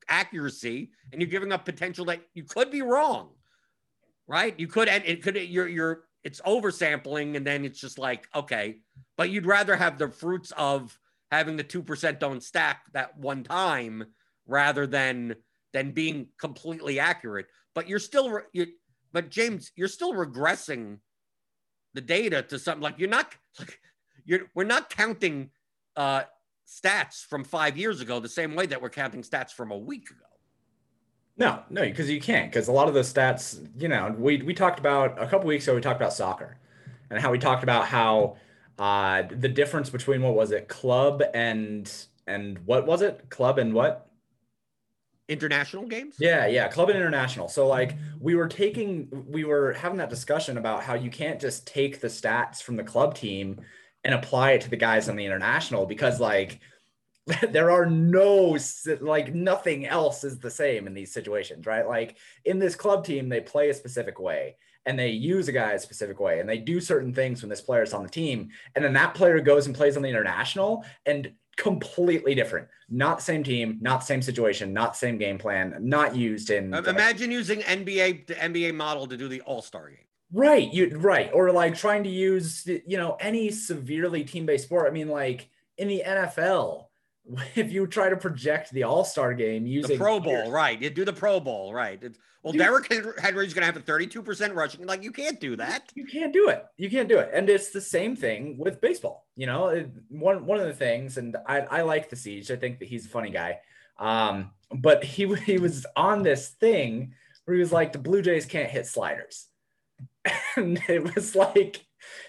[0.10, 3.30] accuracy and you're giving up potential that you could be wrong.
[4.28, 4.60] Right?
[4.60, 8.80] You could and it could you're you're it's oversampling and then it's just like okay,
[9.16, 10.98] but you'd rather have the fruits of
[11.32, 14.06] having the 2% don't stack that one time
[14.46, 15.36] rather than
[15.74, 17.48] than being completely accurate.
[17.76, 18.68] But you're still you
[19.14, 21.00] but James, you're still regressing
[21.94, 23.80] the data to something like you're not like
[24.26, 25.50] you're we're not counting
[25.96, 26.24] uh
[26.68, 30.10] stats from five years ago the same way that we're counting stats from a week
[30.10, 30.26] ago.
[31.38, 32.52] No, no, because you can't.
[32.52, 35.66] Because a lot of the stats, you know, we we talked about a couple weeks
[35.68, 35.76] ago.
[35.76, 36.58] We talked about soccer,
[37.10, 38.38] and how we talked about how
[38.80, 41.92] uh, the difference between what was it, club and
[42.26, 44.10] and what was it, club and what?
[45.30, 46.16] International games.
[46.20, 47.50] Yeah, yeah, club and international.
[47.50, 51.68] So like we were taking, we were having that discussion about how you can't just
[51.68, 53.60] take the stats from the club team
[54.08, 56.62] and apply it to the guys on the international because like
[57.50, 58.58] there are no
[59.02, 61.86] like nothing else is the same in these situations right?
[61.86, 62.16] Like
[62.46, 65.80] in this club team they play a specific way and they use a guy a
[65.80, 68.84] specific way and they do certain things when this player is on the team and
[68.84, 72.68] then that player goes and plays on the international and completely different.
[72.90, 76.50] Not the same team not the same situation not the same game plan not used
[76.50, 80.72] in imagine using nba the nba model to do the all-star game Right.
[80.74, 81.30] You right.
[81.34, 84.88] Or like trying to use, you know, any severely team-based sport.
[84.88, 86.86] I mean, like in the NFL,
[87.56, 90.82] if you try to project the All-Star game using the Pro Bowl, players, right?
[90.82, 92.00] You do the Pro Bowl, right?
[92.02, 94.86] It's, well, Dude, Derrick Henry's going to have a 32% rushing.
[94.86, 95.92] Like you can't do that.
[95.96, 96.66] You can't do it.
[96.78, 97.30] You can't do it.
[97.34, 99.26] And it's the same thing with baseball.
[99.36, 102.50] You know, one one of the things, and I, I like the siege.
[102.50, 103.60] I think that he's a funny guy.
[104.00, 107.14] Um, but he he was on this thing
[107.46, 109.48] where he was like, the Blue Jays can't hit sliders
[110.56, 111.86] and it was like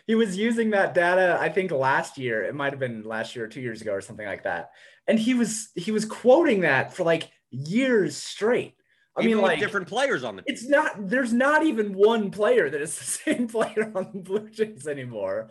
[0.07, 3.45] he was using that data i think last year it might have been last year
[3.45, 4.71] or two years ago or something like that
[5.07, 8.75] and he was he was quoting that for like years straight
[9.17, 10.55] I even mean, like different players on the team.
[10.55, 11.09] It's not.
[11.09, 15.51] There's not even one player that is the same player on the Blue Jays anymore,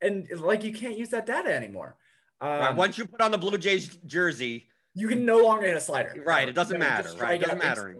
[0.00, 1.96] and like you can't use that data anymore.
[2.40, 2.76] Um, right.
[2.76, 6.22] Once you put on the Blue Jays jersey, you can no longer hit a slider.
[6.24, 6.48] Right.
[6.48, 7.10] It doesn't matter.
[7.18, 7.40] Right.
[7.40, 7.94] It doesn't matter.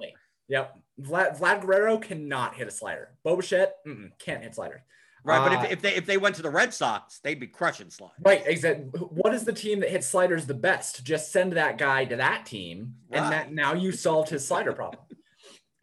[0.48, 0.79] Yep.
[1.02, 3.10] Vlad, Vlad Guerrero cannot hit a slider.
[3.22, 3.76] Bo Bichette
[4.18, 4.82] can't hit sliders.
[5.22, 7.38] Right, uh, but if, uh, if they if they went to the Red Sox, they'd
[7.38, 8.16] be crushing sliders.
[8.24, 8.86] Right, exactly.
[9.00, 11.04] What is the team that hits sliders the best?
[11.04, 15.02] Just send that guy to that team, and that now you solved his slider problem.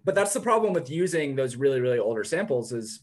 [0.03, 3.01] but that's the problem with using those really really older samples is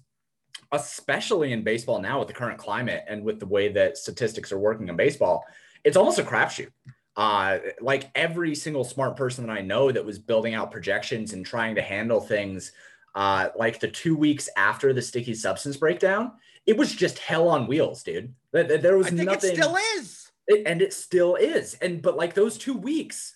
[0.73, 4.59] especially in baseball now with the current climate and with the way that statistics are
[4.59, 5.45] working in baseball,
[5.85, 6.71] it's almost a crapshoot
[7.17, 11.47] uh, like every single smart person that I know that was building out projections and
[11.47, 12.73] trying to handle things
[13.15, 16.33] uh, like the two weeks after the sticky substance breakdown,
[16.67, 18.35] it was just hell on wheels, dude.
[18.53, 19.53] There was nothing.
[19.53, 20.33] It still is.
[20.47, 21.75] It, and it still is.
[21.81, 23.35] And but like those two weeks,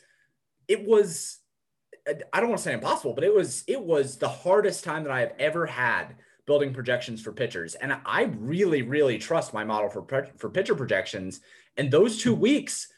[0.67, 1.39] it was
[2.33, 5.13] I don't want to say impossible, but it was it was the hardest time that
[5.13, 7.75] I have ever had building projections for pitchers.
[7.75, 11.41] And I really, really trust my model for for pitcher projections.
[11.77, 12.89] And those two weeks,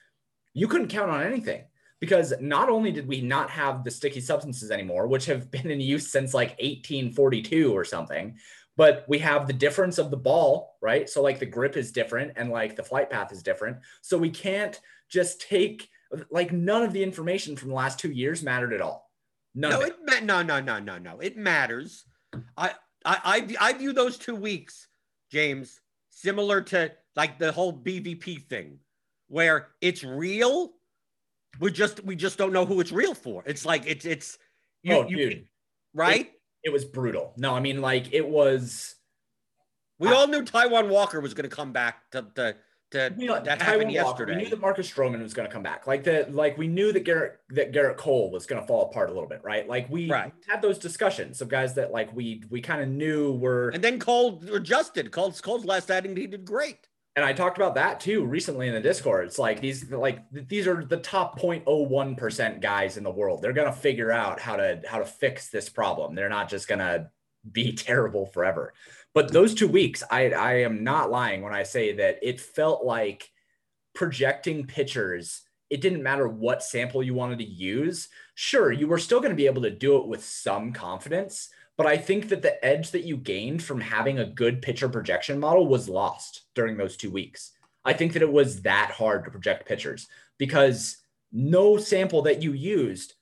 [0.55, 1.65] you couldn't count on anything
[2.01, 5.81] because not only did we not have the sticky substances anymore, which have been in
[5.81, 8.37] use since like 1842 or something,
[8.77, 11.09] but we have the difference of the ball, right?
[11.09, 13.79] So like the grip is different and like the flight path is different.
[14.01, 15.89] So we can't just take
[16.31, 19.11] like none of the information from the last two years mattered at all.
[19.55, 19.97] None no, it.
[20.09, 21.21] it no, no, no, no, no.
[21.21, 22.05] It matters.
[22.57, 22.71] I,
[23.05, 24.89] I, I, I view those two weeks,
[25.31, 28.79] James, similar to like the whole BVP thing,
[29.31, 30.73] where it's real.
[31.59, 33.43] We just, we just don't know who it's real for.
[33.47, 34.39] It's like it's, it's,
[34.83, 35.49] you, oh, you, dude,
[35.95, 36.27] right?
[36.27, 37.33] It, it was brutal.
[37.37, 38.95] No, I mean, like it was.
[39.99, 42.57] We I, all knew Taijuan Walker was going to come back to, to
[42.91, 44.37] to, we, that Taijuan happened yesterday.
[44.37, 45.87] we knew that Marcus Stroman was going to come back.
[45.87, 49.11] Like that, like we knew that Gerrit that Gerrit Cole was going to fall apart
[49.11, 49.69] a little bit, right?
[49.69, 50.33] Like we right.
[50.49, 53.69] had those discussions of guys that like we we kind of knew were.
[53.71, 55.13] And then Cole adjusted.
[55.13, 56.89] Cole's Cole's last outing, he did great.
[57.21, 59.27] And I talked about that too recently in the Discord.
[59.27, 63.43] It's like these like these are the top 0.01 percent guys in the world.
[63.43, 66.15] They're gonna figure out how to how to fix this problem.
[66.15, 67.11] They're not just gonna
[67.53, 68.73] be terrible forever.
[69.13, 72.87] But those two weeks, I, I am not lying when I say that it felt
[72.87, 73.29] like
[73.95, 75.43] projecting pitchers.
[75.69, 78.09] It didn't matter what sample you wanted to use.
[78.35, 81.51] Sure, you were still going to be able to do it with some confidence.
[81.81, 85.41] But I think that the edge that you gained from having a good pitcher projection
[85.41, 87.53] model was lost during those two weeks.
[87.87, 90.99] I think that it was that hard to project pitchers because
[91.33, 93.15] no sample that you used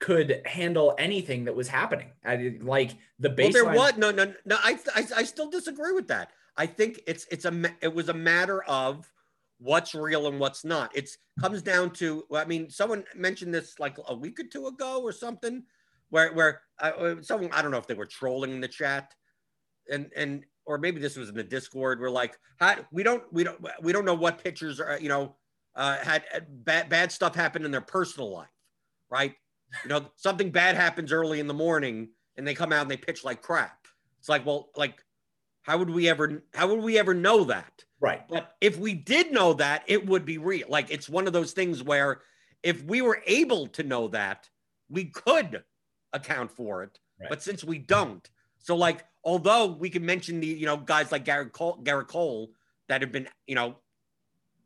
[0.00, 2.08] could handle anything that was happening.
[2.24, 3.52] I, like the baseline.
[3.52, 4.56] Well, there was no, no, no.
[4.64, 6.30] I, I, I still disagree with that.
[6.56, 9.06] I think it's it's a it was a matter of
[9.58, 10.90] what's real and what's not.
[10.94, 12.24] It's comes down to.
[12.34, 15.62] I mean, someone mentioned this like a week or two ago or something,
[16.10, 19.14] where where uh, someone I don't know if they were trolling in the chat,
[19.90, 22.00] and and or maybe this was in the Discord.
[22.00, 25.36] We're like, how, we don't we don't we don't know what pitchers are you know
[25.74, 28.48] uh, had bad bad stuff happened in their personal life,
[29.10, 29.34] right?
[29.84, 32.96] You know, something bad happens early in the morning and they come out and they
[32.96, 33.86] pitch like crap.
[34.18, 35.02] It's like, well, like,
[35.62, 37.84] how would we ever, how would we ever know that?
[38.00, 38.26] Right.
[38.28, 40.66] But if we did know that, it would be real.
[40.68, 42.22] Like, it's one of those things where
[42.62, 44.48] if we were able to know that,
[44.88, 45.62] we could
[46.12, 46.98] account for it.
[47.20, 47.28] Right.
[47.30, 51.24] But since we don't, so like, although we can mention the, you know, guys like
[51.24, 52.50] Gerrit Cole, Gerrit Cole
[52.88, 53.76] that have been, you know,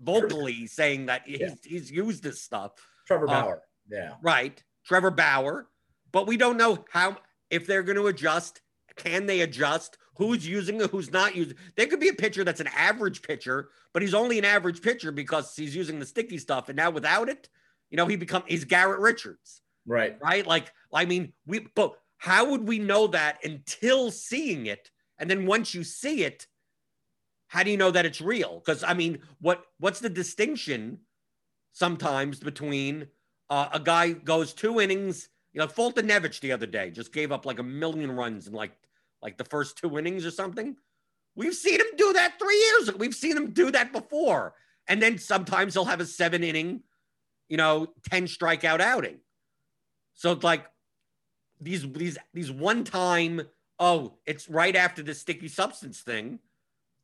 [0.01, 1.55] vocally saying that he's, yeah.
[1.65, 2.73] he's used this stuff.
[3.07, 3.63] Trevor uh, Bauer.
[3.91, 4.15] Yeah.
[4.23, 4.63] Right.
[4.85, 5.69] Trevor Bauer,
[6.11, 7.17] but we don't know how
[7.51, 8.61] if they're going to adjust.
[8.97, 9.97] Can they adjust?
[10.17, 10.91] Who's using it?
[10.91, 11.57] Who's not using?
[11.77, 15.11] There could be a pitcher that's an average pitcher, but he's only an average pitcher
[15.11, 16.69] because he's using the sticky stuff.
[16.69, 17.49] And now without it,
[17.91, 19.62] you know, he become he's Garrett Richards.
[19.87, 20.17] Right.
[20.21, 20.47] Right.
[20.47, 24.91] Like, I mean, we but how would we know that until seeing it?
[25.19, 26.47] And then once you see it,
[27.49, 28.61] how do you know that it's real?
[28.65, 30.99] Because I mean, what what's the distinction
[31.73, 33.07] sometimes between
[33.51, 35.29] uh, a guy goes two innings.
[35.53, 38.73] You know, Foltynewicz the other day just gave up like a million runs in like
[39.21, 40.77] like the first two innings or something.
[41.35, 42.99] We've seen him do that three years ago.
[42.99, 44.55] We've seen him do that before.
[44.89, 46.83] And then sometimes he'll have a seven inning,
[47.49, 49.19] you know, 10 strikeout outing.
[50.15, 50.67] So it's like
[51.61, 53.43] these these these one time,
[53.79, 56.39] oh, it's right after the sticky substance thing.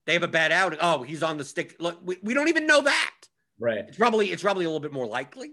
[0.06, 0.78] They have a bad outing.
[0.80, 1.76] Oh, he's on the stick.
[1.78, 3.14] Look, we, we don't even know that.
[3.58, 3.84] Right.
[3.86, 5.52] It's probably it's probably a little bit more likely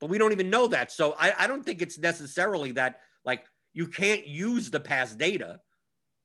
[0.00, 0.90] but we don't even know that.
[0.90, 5.60] So I, I don't think it's necessarily that like you can't use the past data.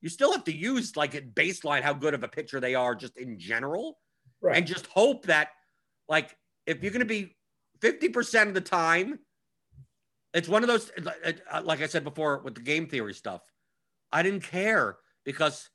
[0.02, 2.96] You still have to use like a baseline how good of a pitcher they are
[2.96, 4.00] just in general.
[4.42, 4.56] Right.
[4.58, 5.50] And just hope that
[6.08, 7.36] like if you're going to be
[7.82, 9.20] 50% of the time,
[10.36, 10.92] it's one of those,
[11.52, 13.42] uh, like I said before with the game theory stuff.
[14.12, 15.70] I didn't care because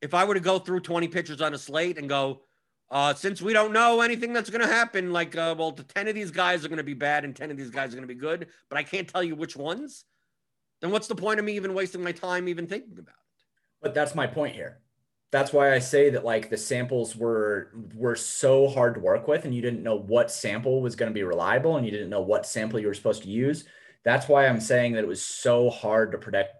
[0.00, 2.40] if I were to go through 20 pitchers on a slate and go,
[2.90, 6.14] uh, since we don't know anything that's going to happen, like, uh, well, 10 of
[6.14, 8.14] these guys are going to be bad and 10 of these guys are going to
[8.14, 10.06] be good, but I can't tell you which ones,
[10.80, 13.44] then what's the point of me even wasting my time even thinking about it?
[13.82, 14.80] But that's my point here.
[15.30, 19.44] That's why I say that like the samples were were so hard to work with
[19.44, 22.22] and you didn't know what sample was going to be reliable and you didn't know
[22.22, 23.66] what sample you were supposed to use.
[24.04, 26.54] That's why I'm saying that it was so hard to predict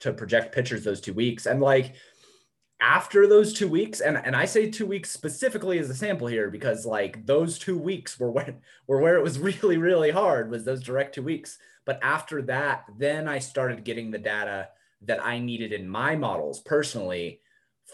[0.00, 1.46] to project pitchers those two weeks.
[1.46, 1.94] And like
[2.80, 6.50] after those two weeks, and, and I say two weeks specifically as a sample here
[6.50, 8.56] because like those two weeks were when
[8.88, 11.58] were where it was really, really hard was those direct two weeks.
[11.84, 14.68] But after that, then I started getting the data
[15.02, 17.40] that I needed in my models personally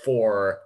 [0.04, 0.60] for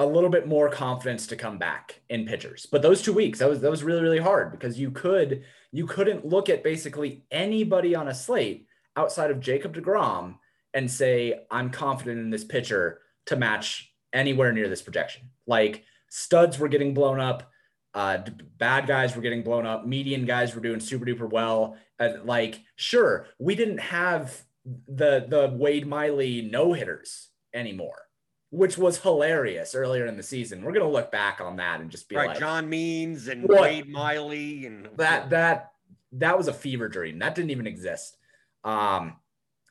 [0.00, 2.66] a little bit more confidence to come back in pitchers.
[2.72, 5.86] But those two weeks, that was that was really really hard because you could you
[5.86, 10.36] couldn't look at basically anybody on a slate outside of Jacob DeGrom
[10.72, 15.28] and say I'm confident in this pitcher to match anywhere near this projection.
[15.46, 17.50] Like studs were getting blown up,
[17.92, 18.20] uh,
[18.56, 21.76] bad guys were getting blown up, median guys were doing super duper well.
[21.98, 28.06] Uh, like sure, we didn't have the the Wade Miley no hitters anymore
[28.50, 30.62] which was hilarious earlier in the season.
[30.62, 33.62] We're gonna look back on that and just be right, like, John Means and what?
[33.62, 35.72] Wade Miley and that that
[36.12, 37.20] that was a fever dream.
[37.20, 38.16] That didn't even exist.
[38.64, 39.16] Um,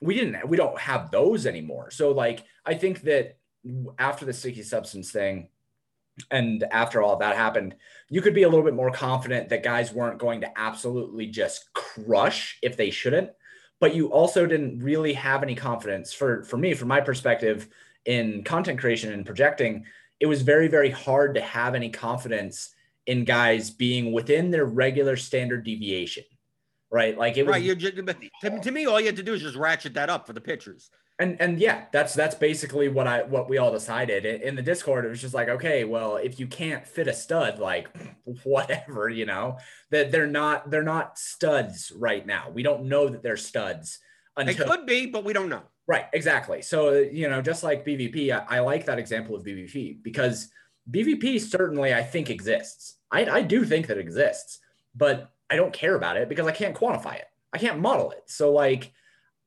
[0.02, 1.92] we didn't we don't have those anymore.
[1.92, 3.38] So like I think that
[3.98, 5.50] after the sticky substance thing
[6.32, 7.76] and after all that happened,
[8.10, 11.74] you could be a little bit more confident that guys weren't going to absolutely just
[11.74, 13.32] crush if they shouldn't.
[13.82, 17.68] But you also didn't really have any confidence for for me, from my perspective
[18.10, 19.86] in content creation and projecting,
[20.20, 22.74] it was very, very hard to have any confidence
[23.06, 26.24] in guys being within their regular standard deviation.
[26.92, 27.16] Right.
[27.16, 27.64] Like it was right.
[27.64, 30.26] You're just, to, to me, all you had to do is just ratchet that up
[30.26, 30.90] for the pitchers.
[31.20, 35.06] And and yeah, that's that's basically what I what we all decided in the Discord.
[35.06, 37.90] It was just like, okay, well, if you can't fit a stud, like
[38.44, 39.60] whatever, you know,
[39.92, 42.50] that they're not they're not studs right now.
[42.50, 44.00] We don't know that they're studs
[44.36, 45.64] until they could be, but we don't know.
[45.90, 46.62] Right, exactly.
[46.62, 50.52] So, you know, just like BVP, I, I, like that example of BVP because
[50.92, 52.98] BVP certainly, I think, exists.
[53.10, 54.60] I, I do think that it exists,
[54.94, 57.26] but I don't care about it because I can't quantify it.
[57.54, 58.22] I can't model it.
[58.28, 58.92] So, like,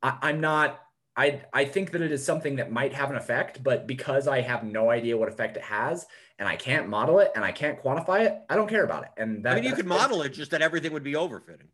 [0.02, 0.80] I, I'm not,
[1.16, 4.40] I, I think that it is something that might have an effect, but because I
[4.40, 6.06] have no idea what effect it has
[6.40, 9.10] and I can't model it and I can't quantify it, I don't care about it.
[9.16, 11.68] And that, I mean, you could model it, just that everything would be overfitting.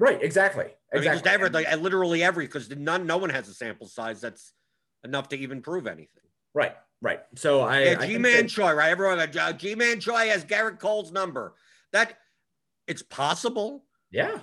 [0.00, 0.64] Right, exactly.
[0.64, 0.92] Exactly.
[0.92, 4.20] I mean, just every, like, literally every, because none, no one has a sample size
[4.22, 4.52] that's
[5.04, 6.24] enough to even prove anything.
[6.54, 7.20] Right, right.
[7.36, 8.90] So I, yeah, Ji-Man Choi, right?
[8.90, 11.54] Everyone, uh, Ji-Man Choi has Gerrit Cole's number.
[11.92, 12.14] That
[12.86, 13.84] it's possible.
[14.10, 14.38] Yeah.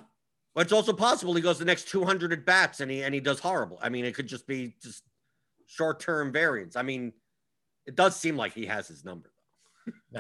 [0.53, 3.20] But it's also possible he goes the next 200 at bats and he and he
[3.20, 3.80] does horrible.
[3.82, 5.03] I mean, it could just be just
[5.66, 6.76] short term variance.
[6.76, 7.14] I mean,
[7.86, 9.32] it does seem like he has his number.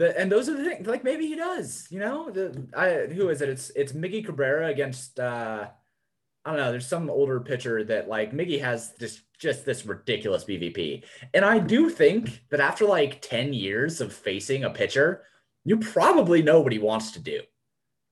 [0.00, 0.86] The, and those are the things.
[0.86, 1.86] Like maybe he does.
[1.90, 3.50] You know, the I who is it?
[3.50, 5.20] It's it's Miggy Cabrera against.
[5.20, 5.68] uh
[6.42, 6.70] I don't know.
[6.70, 11.58] There's some older pitcher that like Miggy has this just this ridiculous BVP, and I
[11.58, 15.24] do think that after like ten years of facing a pitcher,
[15.66, 17.42] you probably know what he wants to do.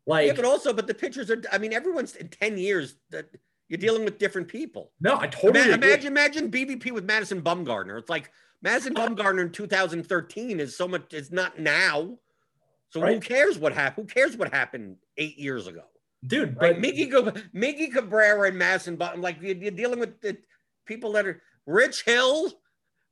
[0.07, 1.43] Like, yeah, but also, but the pitchers are.
[1.51, 3.30] I mean, everyone's in ten years that
[3.69, 4.93] you're dealing with different people.
[5.01, 7.99] No, I totally imagine, imagine imagine BVP with Madison Bumgarner.
[7.99, 8.31] It's like
[8.62, 11.12] Madison Bumgarner in 2013 is so much.
[11.12, 12.19] It's not now.
[12.91, 13.14] So right.
[13.14, 14.09] who cares what happened?
[14.09, 15.83] Who cares what happened eight years ago,
[16.27, 16.57] dude?
[16.57, 16.73] Right?
[16.73, 20.39] But Mickey, Miggy Cabrera and Madison Bum, like you're, you're dealing with the
[20.87, 22.51] people that are Rich Hill.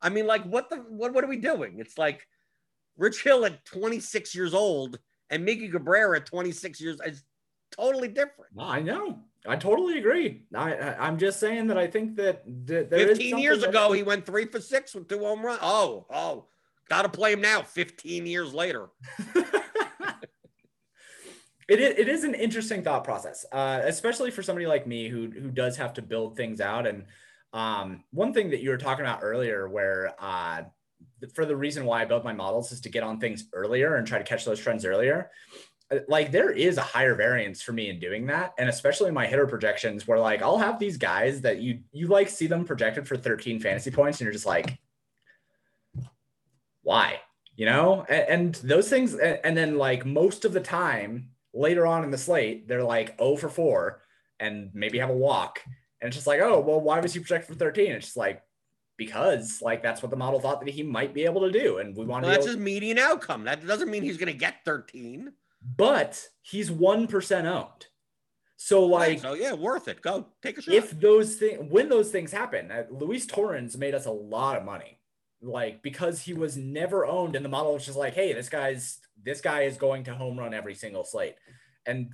[0.01, 1.13] I mean, like what the what?
[1.13, 1.79] What are we doing?
[1.79, 2.27] It's like
[2.97, 4.99] Rich Hill at 26 years old
[5.31, 7.23] and Miggy Cabrera at 26 years is
[7.71, 8.51] totally different.
[8.59, 9.21] I know.
[9.49, 10.45] I totally agree.
[10.55, 14.27] I, I am just saying that I think that, that 15 years ago he went
[14.27, 15.61] three for six with two home runs.
[15.63, 16.47] Oh, oh,
[16.89, 17.63] gotta play him now.
[17.63, 18.89] 15 years later.
[21.69, 25.31] it is, it is an interesting thought process, uh, especially for somebody like me who
[25.31, 26.87] who does have to build things out.
[26.87, 27.05] And
[27.53, 30.63] um, one thing that you were talking about earlier, where uh,
[31.35, 34.07] for the reason why I build my models is to get on things earlier and
[34.07, 35.31] try to catch those trends earlier.
[35.93, 39.25] Uh, like there is a higher variance for me in doing that and especially my
[39.25, 43.07] hitter projections where like i'll have these guys that you you like see them projected
[43.07, 44.81] for 13 fantasy points and you're just like
[46.87, 47.21] why?
[47.57, 48.07] You know?
[48.09, 52.19] And, and those things and then like most of the time later on in the
[52.19, 54.01] slate they're like 0 for 4
[54.39, 57.49] and maybe have a walk and it's just like oh well why was he projected
[57.49, 58.43] for 13 it's just like
[58.99, 61.97] because like that's what the model thought that he might be able to do and
[61.97, 63.45] we want well, to that's his median outcome.
[63.45, 65.33] That doesn't mean he's going to get 13
[65.75, 67.87] but he's 1% owned.
[68.57, 70.01] So like, so yeah, worth it.
[70.01, 70.75] Go take a shot.
[70.75, 74.65] If those things, when those things happen, uh, Luis Torrens made us a lot of
[74.65, 74.99] money,
[75.43, 78.99] like because he was never owned, and the model was just like, hey, this guy's
[79.23, 81.35] this guy is going to home run every single slate,
[81.85, 82.11] and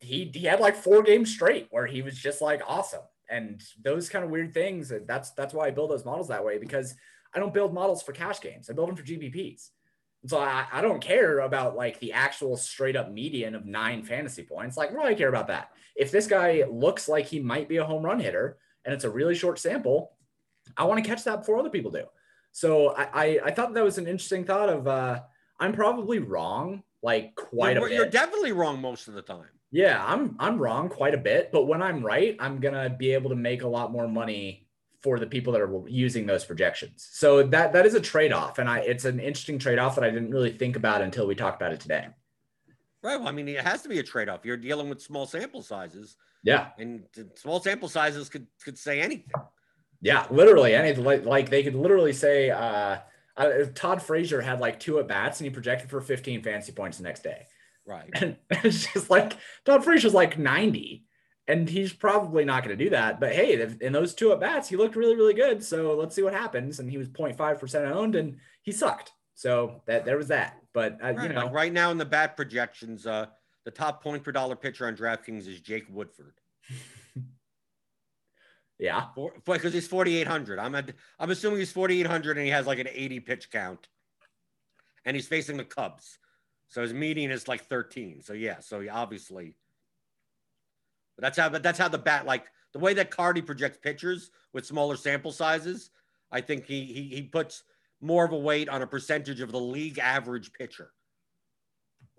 [0.00, 4.08] he he had like four games straight where he was just like awesome, and those
[4.08, 4.90] kind of weird things.
[5.06, 6.94] That's that's why I build those models that way because
[7.34, 8.70] I don't build models for cash games.
[8.70, 9.68] I build them for GPPs.
[10.26, 14.42] So I, I don't care about like the actual straight up median of nine fantasy
[14.42, 14.76] points.
[14.76, 15.70] Like, what do I care about that?
[15.96, 19.10] If this guy looks like he might be a home run hitter and it's a
[19.10, 20.12] really short sample,
[20.76, 22.04] I want to catch that before other people do.
[22.52, 25.20] So I, I, I thought that was an interesting thought of uh,
[25.60, 27.96] I'm probably wrong, like quite you're, a bit.
[27.96, 29.48] You're definitely wrong most of the time.
[29.70, 33.30] Yeah, I'm I'm wrong quite a bit, but when I'm right, I'm gonna be able
[33.30, 34.67] to make a lot more money
[35.02, 37.08] for the people that are using those projections.
[37.12, 40.30] So that that is a trade-off, and I it's an interesting trade-off that I didn't
[40.30, 42.08] really think about until we talked about it today.
[43.02, 43.16] Right.
[43.16, 44.44] Well, I mean, it has to be a trade-off.
[44.44, 46.16] You're dealing with small sample sizes.
[46.42, 46.68] Yeah.
[46.78, 49.30] And small sample sizes could could say anything.
[50.00, 51.04] Yeah, literally anything.
[51.04, 52.98] Like, like they could literally say, uh,
[53.36, 56.98] uh, Todd Frazier had like two at bats and he projected for 15 fancy points
[56.98, 57.46] the next day.
[57.86, 58.10] Right.
[58.20, 59.34] And it's just like
[59.64, 61.04] Todd Frazier's like 90
[61.48, 63.18] and he's probably not going to do that.
[63.18, 65.64] But hey, in those two at bats, he looked really, really good.
[65.64, 66.78] So let's see what happens.
[66.78, 69.12] And he was 0.5% owned and he sucked.
[69.34, 70.58] So that there was that.
[70.74, 73.26] But uh, right, you know, like right now in the bat projections, uh,
[73.64, 76.34] the top point per dollar pitcher on DraftKings is Jake Woodford.
[78.78, 79.06] yeah,
[79.46, 80.58] because he's 4,800.
[80.58, 80.84] I'm a,
[81.18, 83.88] I'm assuming he's 4,800 and he has like an 80 pitch count,
[85.04, 86.18] and he's facing the Cubs,
[86.68, 88.22] so his median is like 13.
[88.22, 89.54] So yeah, so he obviously.
[91.18, 91.48] But that's how.
[91.48, 95.32] But that's how the bat like the way that Carty projects pitchers with smaller sample
[95.32, 95.90] sizes.
[96.30, 97.64] I think he he he puts
[98.00, 100.92] more of a weight on a percentage of the league average pitcher.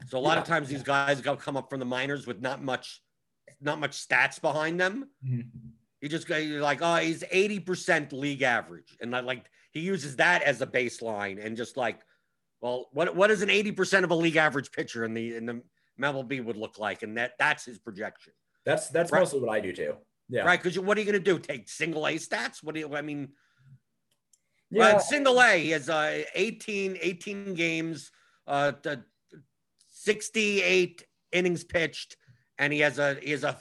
[0.08, 0.42] So a lot yeah.
[0.42, 3.02] of times these guys go come up from the minors with not much,
[3.62, 5.10] not much stats behind them.
[5.26, 5.42] Mm-hmm.
[6.02, 8.98] You just you're like, oh, he's 80% league average.
[9.02, 12.00] And like he uses that as a baseline and just like,
[12.62, 15.62] well, what what is an 80% of a league average pitcher in the in the
[16.00, 17.04] MLB would look like?
[17.04, 18.34] And that that's his projection.
[18.70, 19.20] That's that's right.
[19.20, 19.96] mostly what I do too.
[20.30, 20.44] Yeah.
[20.44, 20.62] Right.
[20.62, 21.40] Because what are you gonna do?
[21.40, 22.64] Take single A stats?
[22.64, 23.30] What do you I mean?
[24.72, 25.00] Yeah.
[25.00, 28.12] Single A, he has uh, 18, 18 games,
[28.46, 28.74] uh,
[29.92, 32.18] 68 innings pitched,
[32.60, 33.58] and he has a he has a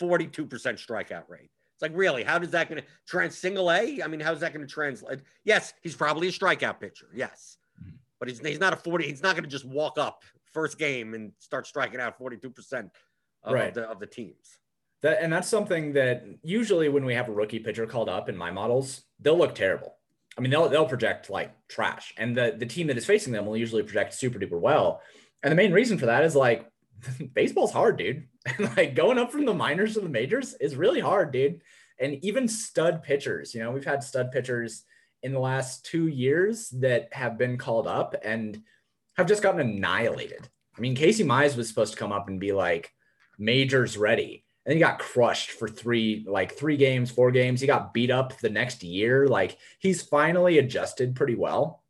[0.00, 1.50] 42% strikeout rate.
[1.74, 4.02] It's like, really, how does that going to trans single A?
[4.02, 5.20] I mean, how's that going to translate?
[5.44, 7.08] Yes, he's probably a strikeout pitcher.
[7.14, 7.56] Yes.
[7.80, 7.96] Mm-hmm.
[8.18, 10.22] But he's, he's not a 40, he's not going to just walk up
[10.52, 12.90] first game and start striking out 42%
[13.42, 13.74] of, right.
[13.74, 14.58] the, of the teams.
[15.02, 18.36] That, and that's something that usually when we have a rookie pitcher called up in
[18.36, 19.94] my models, they'll look terrible.
[20.36, 23.44] I mean, they'll they'll project like trash, and the the team that is facing them
[23.44, 25.02] will usually project super duper well.
[25.42, 26.70] And the main reason for that is like
[27.34, 28.26] baseball's hard, dude.
[28.76, 31.60] like going up from the minors to the majors is really hard, dude.
[32.00, 34.84] And even stud pitchers, you know, we've had stud pitchers
[35.24, 38.62] in the last two years that have been called up and
[39.16, 40.48] have just gotten annihilated.
[40.76, 42.92] I mean, Casey Mize was supposed to come up and be like
[43.38, 44.44] majors ready.
[44.66, 47.60] And he got crushed for three, like three games, four games.
[47.60, 49.26] He got beat up the next year.
[49.26, 51.82] Like he's finally adjusted pretty well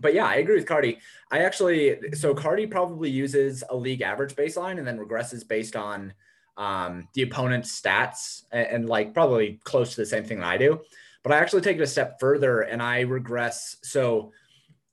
[0.00, 0.98] but yeah, I agree with Carty.
[1.30, 6.12] I actually, so Carty probably uses a league average baseline and then regresses based on
[6.56, 10.56] um, the opponent's stats and, and, like probably close to the same thing that I
[10.56, 10.80] do.
[11.22, 13.76] But I actually take it a step further and I regress.
[13.82, 14.32] So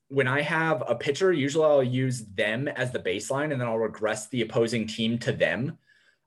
[0.08, 3.78] when I have a pitcher, usually I'll use them as the baseline and then I'll
[3.78, 5.78] regress the opposing team to them.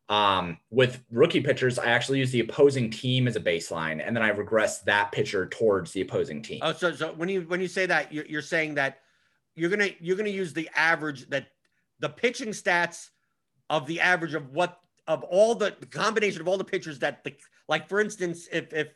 [0.10, 4.24] Um, with rookie pitchers, I actually use the opposing team as a baseline, and then
[4.24, 6.60] I regress that pitcher towards the opposing team.
[6.64, 9.02] Oh, so so when you when you say that, you're, you're saying that
[9.56, 11.50] you're gonna you're gonna use the average that
[12.00, 13.10] the pitching stats
[13.70, 17.24] of the average of what of all the, the combination of all the pitchers that
[17.24, 17.36] the
[17.68, 18.88] like for instance if if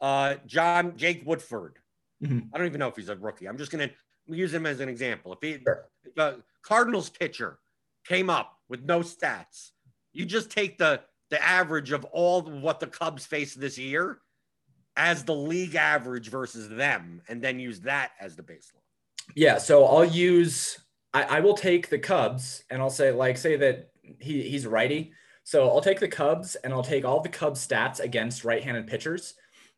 [0.00, 1.78] uh John Jake Woodford,
[2.22, 2.38] mm-hmm.
[2.54, 3.48] I don't even know if he's a rookie.
[3.48, 3.90] I'm just gonna
[4.28, 5.32] use him as an example.
[5.32, 5.88] If he sure.
[6.04, 7.58] if a Cardinals pitcher
[8.06, 9.70] came up with no stats
[10.12, 11.00] you just take the
[11.30, 14.18] the average of all what the Cubs face this year
[14.96, 18.82] as the league average versus them, and then use that as the baseline.
[19.34, 19.58] Yeah.
[19.58, 20.78] So I'll use
[21.14, 25.12] I, I will take the Cubs and I'll say like say that he he's righty.
[25.44, 29.34] So I'll take the Cubs and I'll take all the Cubs stats against right-handed pitchers.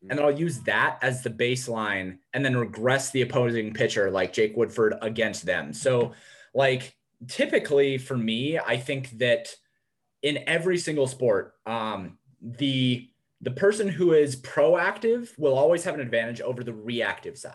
[0.07, 4.33] And then I'll use that as the baseline and then regress the opposing pitcher like
[4.33, 5.73] Jake Woodford against them.
[5.73, 6.11] So
[6.53, 6.95] like
[7.27, 9.55] typically for me, I think that
[10.21, 13.09] in every single sport, um, the
[13.41, 17.53] the person who is proactive will always have an advantage over the reactive side.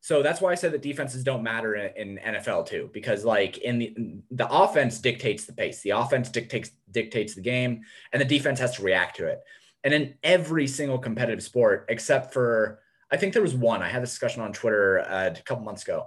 [0.00, 3.58] So that's why I said that defenses don't matter in, in NFL too, because like
[3.58, 3.94] in the
[4.30, 7.82] the offense dictates the pace, the offense dictates dictates the game,
[8.12, 9.40] and the defense has to react to it.
[9.84, 12.80] And in every single competitive sport, except for
[13.10, 15.82] I think there was one I had a discussion on Twitter uh, a couple months
[15.82, 16.06] ago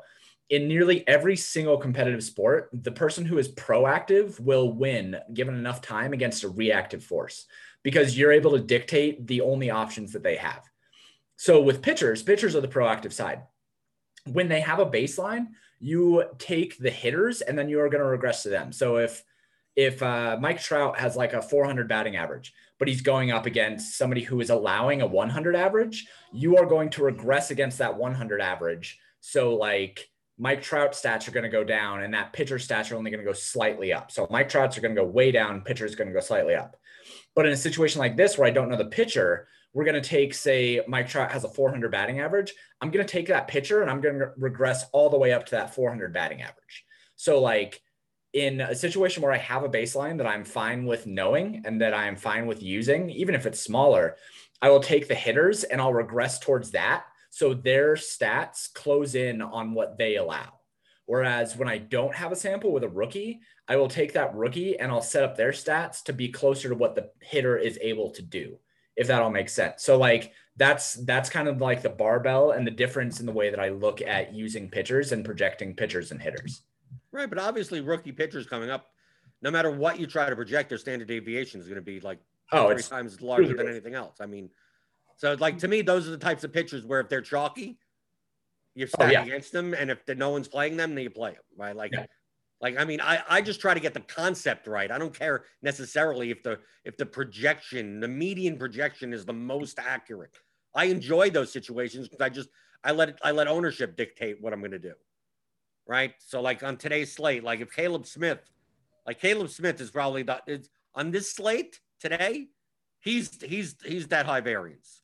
[0.52, 5.82] in nearly every single competitive sport, the person who is proactive will win given enough
[5.82, 7.48] time against a reactive force
[7.84, 10.62] because you're able to dictate the only options that they have.
[11.38, 13.44] So with pitchers, pitchers are the proactive side.
[14.26, 15.48] When they have a baseline,
[15.80, 18.72] you take the hitters and then you are going to regress to them.
[18.72, 19.24] So if
[19.78, 23.98] if uh, Mike Trout has like a 400 batting average, but he's going up against
[23.98, 28.42] somebody who is allowing a 100 average, you are going to regress against that 100
[28.42, 29.00] average.
[29.22, 30.11] So like
[30.42, 33.24] Mike Trout stats are going to go down and that pitcher stats are only going
[33.24, 34.12] to go slightly up.
[34.12, 36.56] So Mike Trout's are going to go way down, pitcher is going to go slightly
[36.56, 36.76] up.
[37.36, 40.10] But in a situation like this where I don't know the pitcher, we're going to
[40.10, 42.56] take, say, Mike Trout has a 400 batting average.
[42.82, 45.46] I'm going to take that pitcher and I'm going to regress all the way up
[45.46, 46.86] to that 400 batting average.
[47.18, 47.80] So, like,
[48.34, 51.94] in a situation where I have a baseline that I'm fine with knowing and that
[51.94, 54.16] I'm fine with using, even if it's smaller,
[54.60, 57.06] I will take the hitters and I'll regress towards that.
[57.32, 60.60] So their stats close in on what they allow.
[61.06, 64.78] Whereas when I don't have a sample with a rookie, I will take that rookie
[64.78, 68.12] and I'll set up their stats to be closer to what the hitter is able
[68.12, 68.58] to do,
[68.96, 69.84] if that all makes sense.
[69.84, 73.50] So like that's that's kind of like the barbell and the difference in the way
[73.50, 76.62] that I look at using pitchers and projecting pitchers and hitters.
[77.12, 78.88] Right, but obviously rookie pitchers coming up,
[79.42, 82.20] no matter what you try to project, their standard deviation is going to be like
[82.52, 84.22] oh, three times larger than anything else.
[84.22, 84.50] I mean,
[85.22, 87.78] so like to me, those are the types of pitchers where if they're chalky,
[88.74, 89.26] you're stacking oh, yeah.
[89.28, 91.76] against them, and if the, no one's playing them, then you play them, right?
[91.76, 92.08] Like, yeah.
[92.60, 94.90] like I mean, I I just try to get the concept right.
[94.90, 99.78] I don't care necessarily if the if the projection, the median projection, is the most
[99.78, 100.36] accurate.
[100.74, 102.50] I enjoy those situations because I just
[102.84, 104.94] I let it, I let ownership dictate what I'm going to do,
[105.88, 106.16] right?
[106.18, 108.40] So like on today's slate, like if Caleb Smith,
[109.06, 112.48] like Caleb Smith is probably the on this slate today,
[113.02, 115.02] he's he's he's that high variance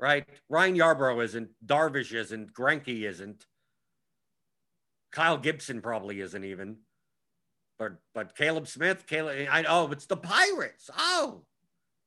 [0.00, 0.26] right?
[0.48, 3.46] Ryan Yarbrough isn't, Darvish isn't, Greinke isn't,
[5.12, 6.76] Kyle Gibson probably isn't even,
[7.78, 10.88] but but Caleb Smith, Caleb, I oh, it's the Pirates.
[10.96, 11.42] Oh,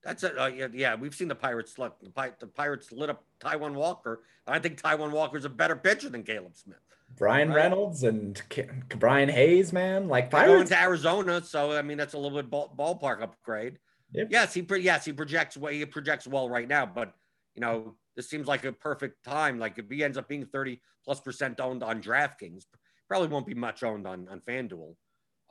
[0.04, 0.38] that's it.
[0.38, 1.78] Uh, yeah, yeah, we've seen the Pirates.
[1.78, 4.24] Look, the, the Pirates lit up Taijuan Walker.
[4.48, 6.78] I think Taijuan Walker's a better pitcher than Caleb Smith.
[7.18, 7.56] Bryan right?
[7.56, 10.54] Reynolds and K- Bryan Hayes, man, like Pirates.
[10.54, 13.80] going to Arizona, so I mean that's a little bit ball, ballpark upgrade.
[14.14, 14.28] Yep.
[14.30, 15.74] Yes, he yes he projects well.
[15.74, 17.14] He projects well right now, but
[17.56, 19.60] you know, this seems like a perfect time.
[19.60, 22.64] Like if he ends up being 30 plus percent owned on DraftKings,
[23.08, 24.96] probably won't be much owned on, on FanDuel.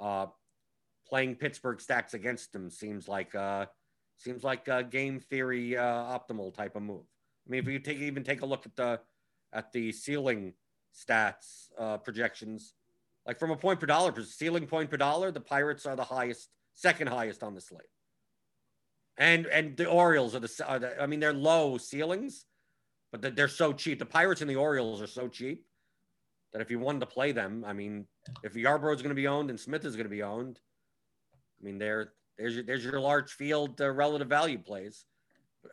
[0.00, 0.26] Uh,
[1.07, 3.66] playing Pittsburgh stacks against him seems like uh,
[4.16, 7.05] seems like a game theory uh, optimal type of move.
[7.46, 9.00] I mean, if you take even take a look at the
[9.53, 10.55] at the ceiling
[10.94, 12.74] stats uh, projections,
[13.26, 16.48] like from a point per dollar, ceiling point per dollar, the Pirates are the highest,
[16.74, 17.82] second highest on the slate
[19.19, 22.47] and and the Orioles are the, are the I mean they're low ceilings,
[23.11, 23.99] but they're so cheap.
[23.99, 25.65] The Pirates and the Orioles are so cheap
[26.53, 28.07] that if you wanted to play them, I mean,
[28.43, 30.61] if Yarbrough is going to be owned and Smith is going to be owned,
[31.61, 35.05] I mean, there there's your, there's your large field uh, relative value plays.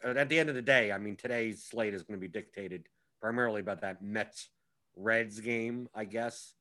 [0.04, 2.32] But at the end of the day, I mean, today's slate is going to be
[2.32, 2.88] dictated
[3.22, 4.50] primarily by that Mets
[4.96, 6.54] Reds game, I guess.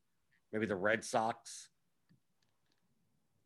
[0.51, 1.69] Maybe the Red Sox,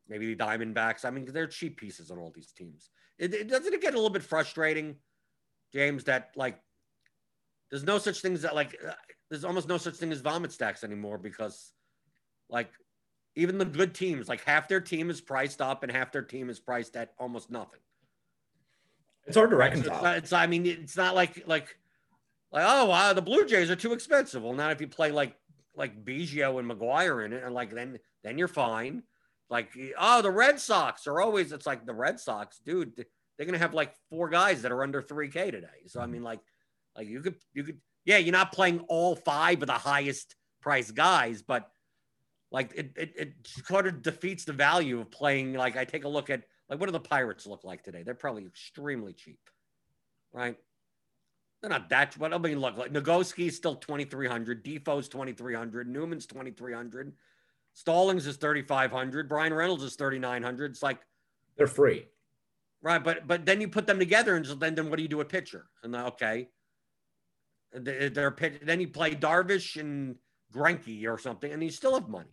[0.08, 1.04] maybe the Diamondbacks.
[1.04, 2.90] I mean, they're cheap pieces on all these teams.
[3.24, 4.98] It, it doesn't it get a little bit frustrating,
[5.72, 6.60] James, that like
[7.72, 8.92] there's no such things that like uh,
[9.30, 11.72] there's almost no such thing as vomit stacks anymore because
[12.50, 12.70] like
[13.36, 16.50] even the good teams, like half their team is priced up and half their team
[16.50, 17.80] is priced at almost nothing.
[19.26, 19.94] It's hard to reconcile.
[19.94, 21.78] It's, not, it's, I mean, it's not like like
[22.52, 24.44] like oh wow, the Blue Jays are too expensive.
[24.44, 25.38] Well, not if you play like
[25.78, 29.04] like Biggio and McGuire in it, and like then then you're fine.
[29.54, 33.54] Like, oh, the Red Sox are always, it's like the Red Sox, dude, they're going
[33.54, 35.68] to have like four guys that are under 3K today.
[35.86, 36.14] So, I mm-hmm.
[36.14, 36.40] mean, like,
[36.98, 40.90] like you could, you could, yeah, you're not playing all five of the highest price
[40.90, 41.70] guys, but
[42.52, 43.34] like it, it, it
[43.68, 45.54] sort of defeats the value of playing.
[45.54, 48.02] Like, I take a look at, like, what do the Pirates look like today?
[48.02, 49.52] They're probably extremely cheap,
[50.34, 50.58] right?
[51.62, 57.14] They're not that, but I mean, look, like Nogowski's still 2,300, Difo's 2,300, Newman's 2,300.
[57.74, 59.28] Stallings is 3,500.
[59.28, 60.72] Bryan Reynolds is 3,900.
[60.72, 61.00] It's like
[61.58, 62.08] they're free.
[62.82, 63.04] Right.
[63.04, 65.26] But, but then you put them together and then, then what do you do a
[65.26, 65.66] pitcher?
[65.84, 66.50] And okay.
[67.72, 70.16] They're then you play Darvish and
[70.54, 72.30] Greinke or something and you still have money.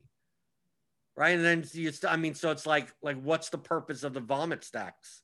[1.17, 1.31] Right.
[1.31, 4.21] And then you, st- I mean, so it's like, like, what's the purpose of the
[4.21, 5.23] vomit stacks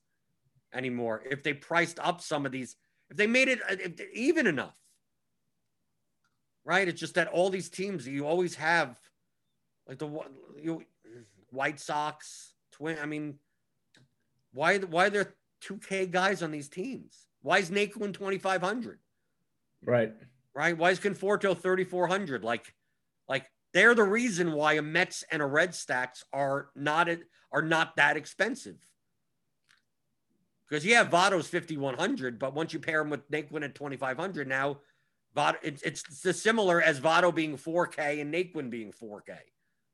[0.73, 1.23] anymore?
[1.29, 2.75] If they priced up some of these,
[3.09, 4.75] if they made it even enough,
[6.65, 6.87] right?
[6.87, 8.99] It's just that all these teams, you always have
[9.87, 10.09] like the
[10.61, 10.83] you
[11.51, 12.97] White Sox, Twin.
[13.01, 13.35] I mean,
[14.53, 17.27] why why are there two K guys on these teams?
[17.41, 18.99] Why is Naquin twenty five hundred?
[19.83, 20.13] Right.
[20.53, 20.77] Right.
[20.77, 22.43] Why is Conforto thirty four hundred?
[22.43, 22.73] Like,
[23.29, 27.09] like they're the reason why a Mets and a Red Stacks are not
[27.51, 28.77] are not that expensive.
[30.67, 33.95] Because yeah, Votto's fifty one hundred, but once you pair him with Naquin at twenty
[33.95, 34.79] five hundred, now
[35.35, 39.33] Votto it's, it's similar as Votto being four K and Naquin being four K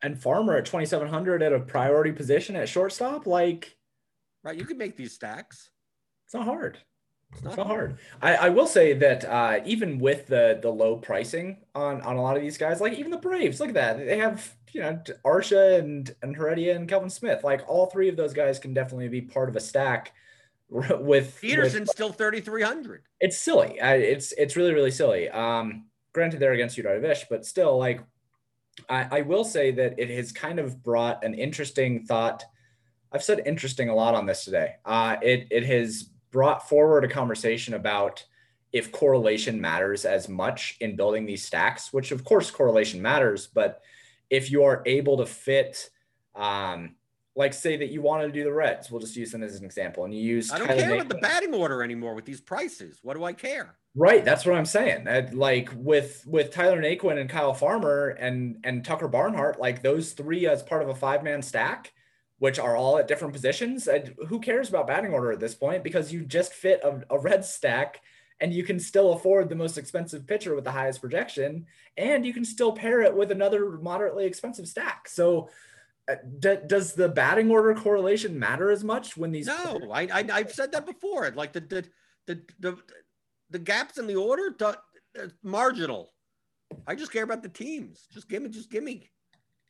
[0.03, 3.75] and Farmer at 2700 at a priority position at shortstop, like
[4.43, 5.69] right, you can make these stacks.
[6.25, 6.77] It's not hard.
[7.31, 7.97] It's not, it's not hard.
[8.21, 12.21] I, I will say that uh, even with the the low pricing on on a
[12.21, 13.97] lot of these guys, like even the Braves, look at that.
[13.97, 17.43] They have you know Arcia and and Heredia and Kevan Smith.
[17.43, 20.13] Like all three of those guys can definitely be part of a stack
[20.69, 23.03] with Pederson with, still 3,300.
[23.19, 23.79] It's silly.
[23.79, 25.29] I, it's it's really really silly.
[25.29, 28.01] Um, granted, they're against Yu Darvish, but still, like,
[28.89, 32.43] I, I will say that it has kind of brought an interesting thought.
[33.11, 34.75] I've said interesting a lot on this today.
[34.85, 38.23] Uh, it it has brought forward a conversation about
[38.71, 43.81] if correlation matters as much in building these stacks, which of course correlation matters, but
[44.31, 45.91] if you are able to fit
[46.33, 46.95] um,
[47.35, 49.65] like say that you wanted to do the Reds, we'll just use them as an
[49.65, 50.51] example, and you use.
[50.51, 52.99] I don't Tyler care about the batting order anymore with these prices.
[53.01, 53.75] What do I care?
[53.95, 55.07] Right, that's what I'm saying.
[55.33, 60.47] like with with Tyler Naquin and Kyle Farmer and and Tucker Barnhart, like those three
[60.47, 61.93] as part of a five man stack,
[62.37, 63.87] which are all at different positions.
[64.27, 65.83] who cares about batting order at this point?
[65.83, 68.01] Because you just fit a, a red stack
[68.39, 71.65] and you can still afford the most expensive pitcher with the highest projection,
[71.97, 75.07] and you can still pair it with another moderately expensive stack.
[75.07, 75.45] So uh,
[76.39, 79.47] D- does the batting order correlation matter as much when these?
[79.47, 81.31] No, I, I have said that before.
[81.31, 81.85] Like the the
[82.27, 82.77] the the,
[83.49, 86.13] the gaps in the order, to, uh, marginal.
[86.87, 88.07] I just care about the teams.
[88.11, 89.09] Just give me, just give me.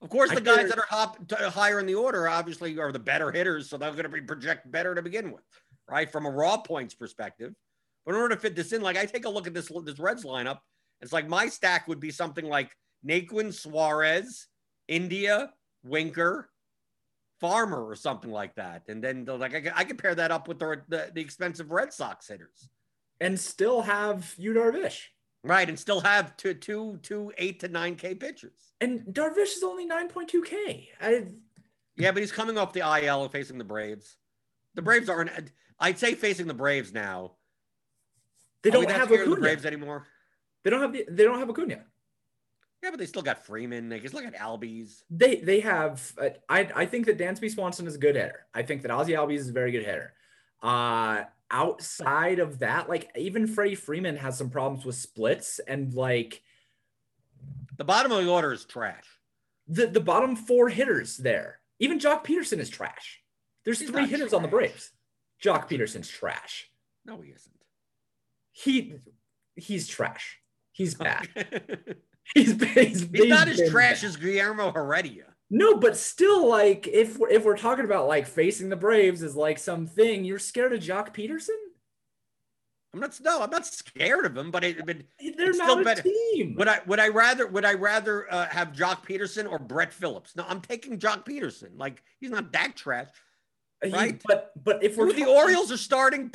[0.01, 0.67] Of course, the I guys care.
[0.69, 3.91] that are hop, to, higher in the order obviously are the better hitters, so they're
[3.91, 5.43] going to be project better to begin with,
[5.89, 6.11] right?
[6.11, 7.53] From a raw points perspective.
[8.05, 9.99] But in order to fit this in, like I take a look at this this
[9.99, 10.59] Reds lineup,
[11.01, 12.75] it's like my stack would be something like
[13.07, 14.47] Naquin, Suarez,
[14.87, 15.51] India,
[15.83, 16.49] Winker,
[17.39, 18.83] Farmer, or something like that.
[18.87, 22.27] And then like I, I pair that up with the, the, the expensive Red Sox
[22.27, 22.69] hitters,
[23.19, 24.99] and still have Yu Darvish.
[25.45, 28.73] Right, and still have two, two, two, eight to nine K pitchers.
[28.79, 30.89] And Darvish is only nine point two K.
[31.97, 34.17] Yeah, but he's coming off the IL facing the Braves.
[34.75, 35.31] The Braves aren't.
[35.79, 37.33] I'd say facing the Braves now.
[38.63, 39.35] They don't have Acuna.
[39.35, 40.07] the Braves anymore.
[40.63, 41.83] They don't have the, They don't have Acuna.
[42.83, 43.87] Yeah, but they still got Freeman.
[43.87, 45.03] They just look at Albies.
[45.09, 46.11] They they have.
[46.17, 48.45] Uh, I I think that Dansby Swanson is a good hitter.
[48.53, 50.13] I think that Ozzy Albies is a very good hitter.
[50.61, 56.41] Uh, outside of that, like even Freddie Freeman has some problems with splits and like
[57.77, 59.05] the bottom of the order is trash.
[59.69, 61.59] The the bottom four hitters there.
[61.79, 63.21] Even Joc Pederson is trash.
[63.63, 64.33] There's He's three hitters trash.
[64.33, 64.91] on the Braves.
[65.41, 66.69] Joc Pederson's trash.
[67.05, 67.55] No, he isn't.
[68.51, 68.95] He
[69.55, 70.39] he's trash.
[70.73, 71.29] He's bad.
[72.33, 75.25] he's, he's, he's not as trash as Guillermo Heredia.
[75.49, 79.59] No, but still, like if if we're talking about like facing the Braves is like
[79.59, 81.49] something, you're scared of Joc Pederson.
[82.93, 83.19] I'm not.
[83.21, 84.97] No, I'm not scared of him, but it, but
[85.37, 86.03] they're not a better.
[86.03, 86.55] team.
[86.57, 86.79] Would I?
[86.85, 87.47] Would I rather?
[87.47, 90.35] Would I rather uh, have Joc Pederson or Brett Phillips?
[90.35, 91.77] No, I'm taking Joc Pederson.
[91.77, 93.07] Like he's not that trash,
[93.83, 94.13] right?
[94.13, 96.31] He, but but if we're the Orioles are starting,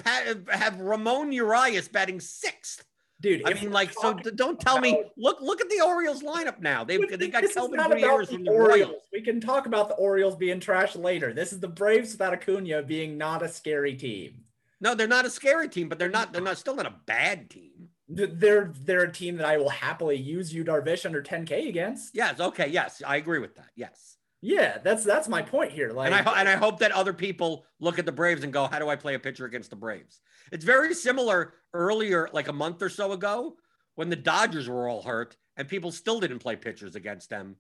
[0.49, 2.85] have Ramon Urias batting sixth.
[3.21, 5.03] Dude, I mean, like, so don't tell about, me.
[5.17, 6.85] Look, look at the Orioles lineup now.
[6.85, 8.91] They've they got Kelvin Gutierrez from the Orioles.
[8.91, 9.03] Royals.
[9.13, 11.33] We can talk about the Orioles being trash later.
[11.33, 14.45] This is the Braves without Acuna being not a scary team.
[14.81, 16.33] No, they're not a scary team, but they're not.
[16.33, 17.89] They're not still not a bad team.
[18.09, 22.15] They're they're a team that I will happily use Yu Darvish under 10K against.
[22.15, 22.39] Yes.
[22.39, 22.69] Okay.
[22.69, 23.71] Yes, I agree with that.
[23.75, 24.17] Yes.
[24.41, 25.91] Yeah, that's that's my point here.
[25.91, 28.69] Like, and I and I hope that other people look at the Braves and go,
[28.69, 30.21] "How do I play a pitcher against the Braves?"
[30.53, 33.57] It's very similar earlier, like a month or so ago,
[33.95, 37.57] when the Dodgers were all hurt and people still didn't play pitchers against them,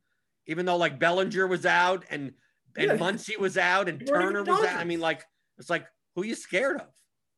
[0.46, 2.32] even though like Bellinger was out and
[2.76, 2.96] and yeah.
[2.96, 4.76] Muncy was out and Turner was out.
[4.76, 5.24] I mean, like
[5.58, 6.86] it's like who are you scared of?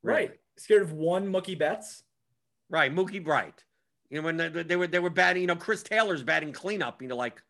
[0.02, 0.20] Really?
[0.20, 2.02] Right, scared of one Mookie Betts.
[2.68, 3.64] Right, Mookie Bright.
[4.10, 7.00] You know when they, they were they were batting, you know, Chris Taylor's batting cleanup.
[7.00, 7.42] You know, like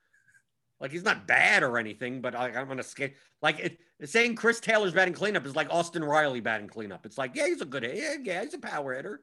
[0.81, 3.15] like he's not bad or anything, but I, am gonna skate.
[3.43, 7.05] Like it, saying Chris Taylor's batting cleanup is like Austin Riley batting cleanup.
[7.05, 9.21] It's like yeah, he's a good yeah, yeah he's a power hitter.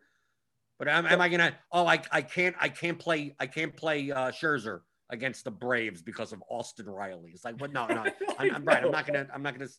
[0.77, 1.53] But am, am I gonna?
[1.71, 6.01] Oh, I, I can't I can't play I can't play uh, Scherzer against the Braves
[6.01, 7.31] because of Austin Riley.
[7.33, 7.71] It's like, what?
[7.73, 8.05] No, no,
[8.37, 8.83] I'm, I'm right.
[8.83, 9.27] I'm not gonna.
[9.33, 9.69] I'm not gonna.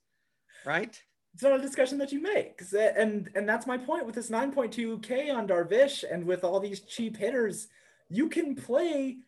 [0.66, 1.00] Right?
[1.34, 5.32] It's not a discussion that you make, and and that's my point with this 9.2k
[5.32, 7.68] on Darvish and with all these cheap hitters.
[8.08, 9.18] You can play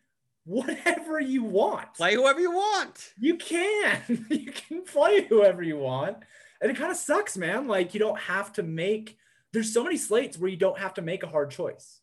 [0.45, 1.93] whatever you want.
[1.95, 3.13] Play whoever you want.
[3.19, 4.25] You can.
[4.29, 6.17] you can play whoever you want.
[6.61, 7.67] And it kind of sucks, man.
[7.67, 9.17] Like you don't have to make
[9.53, 11.99] there's so many slates where you don't have to make a hard choice.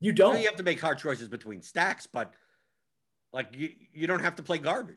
[0.00, 0.32] You don't.
[0.32, 2.32] Well, you have to make hard choices between stacks, but
[3.32, 4.96] like you, you don't have to play garbage.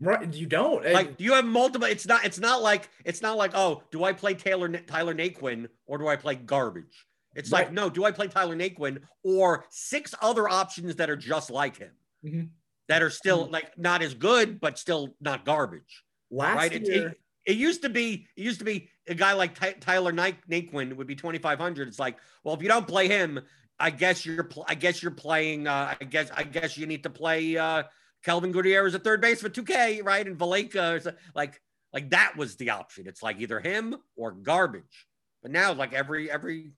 [0.00, 0.84] Right, you don't.
[0.84, 1.86] Like do you have multiple.
[1.88, 2.24] It's not.
[2.24, 2.90] It's not like.
[3.04, 3.52] It's not like.
[3.54, 7.06] Oh, do I play Taylor Tyler Naquin or do I play garbage?
[7.36, 7.66] It's right.
[7.66, 11.76] like, no, do I play Tyler Naquin or six other options that are just like
[11.76, 11.92] him
[12.24, 12.44] mm-hmm.
[12.88, 13.52] that are still mm-hmm.
[13.52, 16.02] like not as good, but still not garbage.
[16.30, 16.72] Last right?
[16.72, 19.72] year, it, it, it, used to be, it used to be a guy like Ty,
[19.74, 21.88] Tyler Naquin would be 2,500.
[21.88, 23.40] It's like, well, if you don't play him,
[23.78, 27.10] I guess you're, I guess you're playing, uh, I guess, I guess you need to
[27.10, 27.84] play, uh,
[28.24, 30.26] Kelvin Gutierrez at third base for 2K, right?
[30.26, 31.60] And Valaika, like,
[31.92, 33.06] like that was the option.
[33.06, 35.06] It's like either him or garbage.
[35.42, 36.72] But now, like every every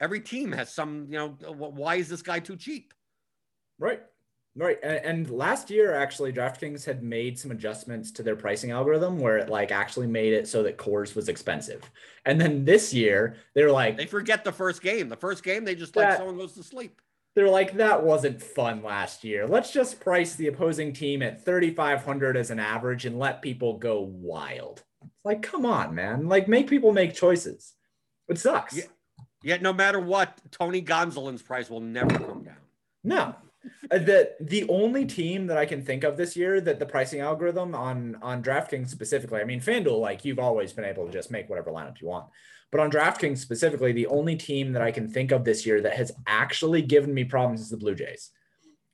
[0.00, 1.06] every team has some.
[1.08, 2.92] You know, uh, why is this guy too cheap?
[3.78, 4.02] Right.
[4.58, 4.78] Right.
[4.82, 9.36] And, and, last year, actually, DraftKings had made some adjustments to their pricing algorithm where
[9.36, 11.82] it like actually made it so that Coors was expensive.
[12.24, 15.10] And then this year, they're like, they forget the first game.
[15.10, 17.02] The first game, they just that, like someone goes to sleep.
[17.34, 19.46] They're like, that wasn't fun last year.
[19.46, 24.00] Let's just price the opposing team at 3,500 as an average and let people go
[24.00, 24.82] wild.
[25.02, 26.28] It's like, come on, man.
[26.28, 27.74] Like, make people make choices.
[28.28, 28.74] It sucks.
[28.74, 28.84] Yeah.
[29.46, 32.56] Yet, no matter what, Tony Gonsolin's price will never come down.
[33.04, 33.36] No,
[33.92, 37.20] uh, the the only team that I can think of this year that the pricing
[37.20, 41.30] algorithm on on DraftKings specifically, I mean FanDuel, like you've always been able to just
[41.30, 42.26] make whatever lineup you want.
[42.72, 45.94] But on DraftKings specifically, the only team that I can think of this year that
[45.94, 48.32] has actually given me problems is the Blue Jays.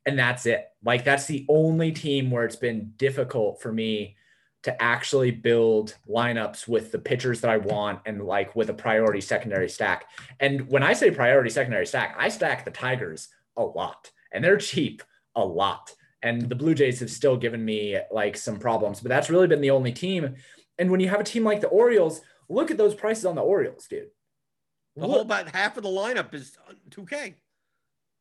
[0.04, 0.66] And that's it.
[0.84, 4.16] Like that's the only team where it's been difficult for me
[4.62, 9.20] to actually build lineups with the pitchers that I want and like with a priority
[9.20, 10.06] secondary stack.
[10.40, 14.56] And when I say priority secondary stack, I stack the Tigers a lot and they're
[14.56, 15.02] cheap
[15.34, 15.94] a lot.
[16.22, 19.60] And the Blue Jays have still given me like some problems, but that's really been
[19.60, 20.36] the only team.
[20.78, 23.42] And when you have a team like the Orioles, look at those prices on the
[23.42, 24.08] Orioles, dude.
[24.96, 26.56] The whole about half of the lineup is
[26.90, 27.34] 2K.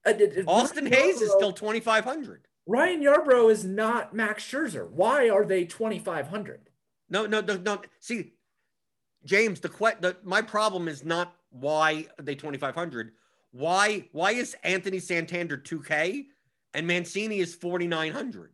[0.06, 0.14] Uh,
[0.48, 2.48] Austin Ryan Hays Yarbrough, is still 2,500.
[2.72, 4.90] Ryan Yarbrough is not Max Scherzer.
[4.90, 6.70] Why are they 2,500?
[7.10, 7.82] No, no, no, no.
[8.00, 8.32] See,
[9.26, 9.68] James, the,
[10.00, 13.12] the my problem is not why are they 2,500.
[13.52, 16.28] Why why is Anthony Santander 2K
[16.74, 18.54] and Mancini is 4900?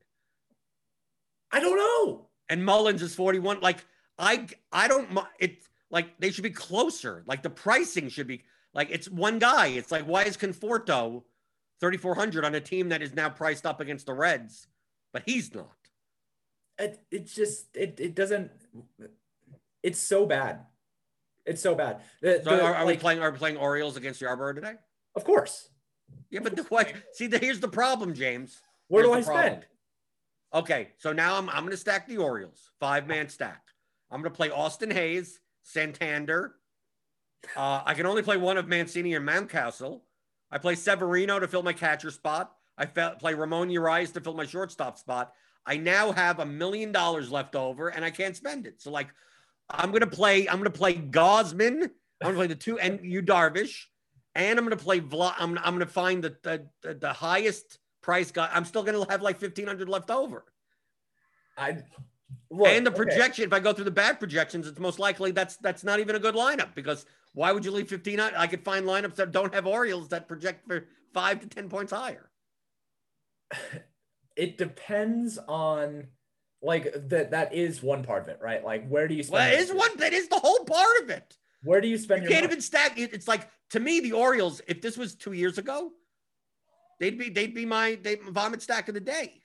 [1.51, 2.25] I don't know.
[2.49, 3.85] And Mullins is 41 like
[4.17, 5.59] I I don't it
[5.91, 7.23] like they should be closer.
[7.27, 8.41] Like the pricing should be
[8.73, 9.67] like it's one guy.
[9.67, 11.21] It's like why is Conforto
[11.81, 14.67] 3400 on a team that is now priced up against the Reds,
[15.13, 15.71] but he's not.
[16.79, 18.51] It, it's just it it doesn't
[19.83, 20.65] it's so bad.
[21.45, 22.01] It's so bad.
[22.21, 24.73] The, so the, are, are like, we playing are we playing Orioles against Yarbrough today?
[25.15, 25.69] Of course.
[26.29, 26.91] Yeah, but the what?
[27.13, 28.59] See, the, here's the problem, James.
[28.89, 29.65] Where here's do I spend?
[30.53, 33.61] Okay, so now I'm I'm going to stack the Orioles, five man stack.
[34.11, 36.55] I'm going to play Austin Hays, Santander.
[37.55, 40.01] Uh, I can only play one of Mancini and Mountcastle.
[40.51, 42.53] I play Severino to fill my catcher spot.
[42.77, 45.33] I play Ramon Urias to fill my shortstop spot.
[45.65, 48.81] I now have a million dollars left over, and I can't spend it.
[48.81, 49.07] So, like,
[49.69, 50.47] I'm gonna play.
[50.47, 51.83] I'm gonna play Gausman.
[51.83, 51.89] I'm
[52.21, 53.85] gonna play the two and Yu Darvish
[54.37, 55.33] and I'm going to play Vlad.
[55.39, 56.37] I'm, I'm going to find the,
[56.83, 58.47] the, the highest price guy.
[58.53, 60.45] I'm still going to have like 1500 left over.
[61.57, 61.79] I
[62.51, 63.47] look, and the projection, okay.
[63.47, 66.19] if I go through the bat projections, it's most likely that's that's not even a
[66.19, 67.07] good lineup because
[67.37, 68.19] why would you leave 15?
[68.19, 71.93] I could find lineups that don't have Orioles that project for five to 10 points
[71.93, 72.29] higher.
[74.35, 76.09] It depends on
[76.61, 78.63] like that that is one part of it, right?
[78.63, 81.09] Like where do you spend well, it is one that is the whole part of
[81.09, 81.35] it.
[81.63, 82.53] Where do you spend you can't money?
[82.53, 83.15] even stack it.
[83.15, 85.91] It's like to me, the Orioles, if this was two years ago,
[86.99, 89.41] they'd be they'd be my they vomit stack of the day.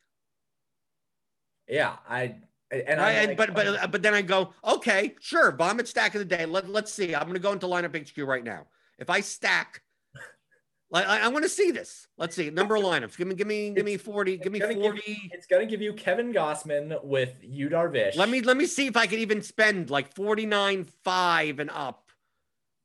[1.66, 2.34] Yeah, I
[2.72, 6.24] and I and, but but but then I go, okay, sure, vomit stack of the
[6.24, 6.46] day.
[6.46, 7.14] Let, let's see.
[7.14, 8.66] I'm gonna go into LineupHQ right now.
[8.98, 9.82] If I stack
[10.90, 12.08] like I, I want to see this.
[12.16, 12.50] Let's see.
[12.50, 13.16] Number of lineups.
[13.16, 14.38] Give me, give me, give me 40.
[14.38, 14.74] Give me 40.
[14.74, 14.94] Give,
[15.32, 18.16] it's gonna give you Kevin Gausman with Yu Darvish.
[18.16, 22.10] Let me let me see if I can even spend like 49, 5 and up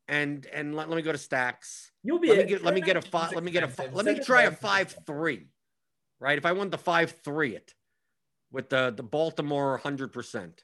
[0.08, 1.92] and and let, let me go to stacks.
[2.04, 2.30] You'll be.
[2.30, 3.34] Let me get let me get a five.
[3.34, 3.94] Let me get a five.
[3.94, 5.48] Let me try a five three,
[6.20, 6.38] right?
[6.38, 7.74] If I want the five three it
[8.52, 10.64] with the the Baltimore hundred percent.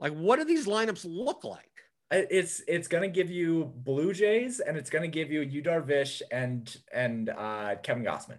[0.00, 1.70] Like, what do these lineups look like?
[2.10, 6.76] It's it's gonna give you Blue Jays and it's gonna give you Yu Darvish and
[6.92, 8.38] and uh, Kevin Gausman.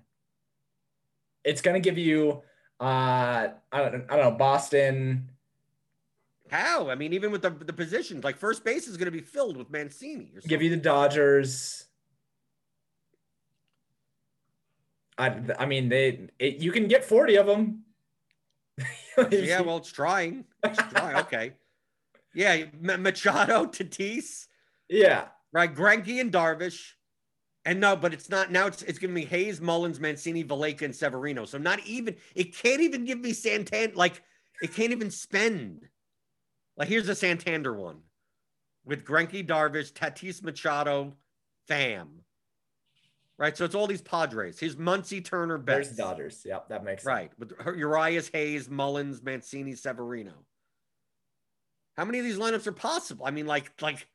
[1.45, 2.41] It's gonna give you
[2.81, 5.29] uh, I don't I don't know Boston
[6.53, 6.89] how?
[6.89, 9.57] I mean, even with the, the positions, like first base is going to be filled
[9.57, 10.31] with Mancini.
[10.47, 11.85] Give you the Dodgers.
[15.17, 17.83] I, I mean, they it, you can get 40 of them.
[19.31, 20.45] yeah, well, it's trying.
[20.63, 21.15] It's trying.
[21.23, 21.53] Okay.
[22.35, 24.47] Yeah, Machado, Tatis.
[24.89, 25.25] Yeah.
[25.51, 25.73] Right.
[25.73, 26.93] Greinke and Darvish.
[27.65, 28.67] And no, but it's not now.
[28.67, 31.45] It's it's giving me Hays, Mullins, Mancini, Valaika, and Severino.
[31.45, 33.95] So not even it can't even give me Santan.
[33.95, 34.21] Like
[34.61, 35.87] it can't even spend.
[36.75, 37.99] Like here's a Santander one
[38.83, 41.13] with Greinke, Darvish, Tatis Machado,
[41.69, 42.07] Pham.
[43.39, 44.59] Right, so it's all these Padres.
[44.59, 45.87] Here's Muncy, Turner, Betts.
[45.87, 46.43] There's Dodgers.
[46.45, 47.49] Yep, that makes right sense.
[47.51, 47.67] Right.
[47.67, 50.33] With Urias, Hays, Mullins, Mancini, Severino.
[51.97, 53.25] How many of these lineups are possible?
[53.25, 54.07] I mean, like like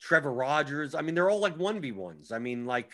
[0.00, 0.94] Trevor Rogers.
[0.94, 2.32] I mean, they're all like one v ones.
[2.32, 2.92] I mean, like,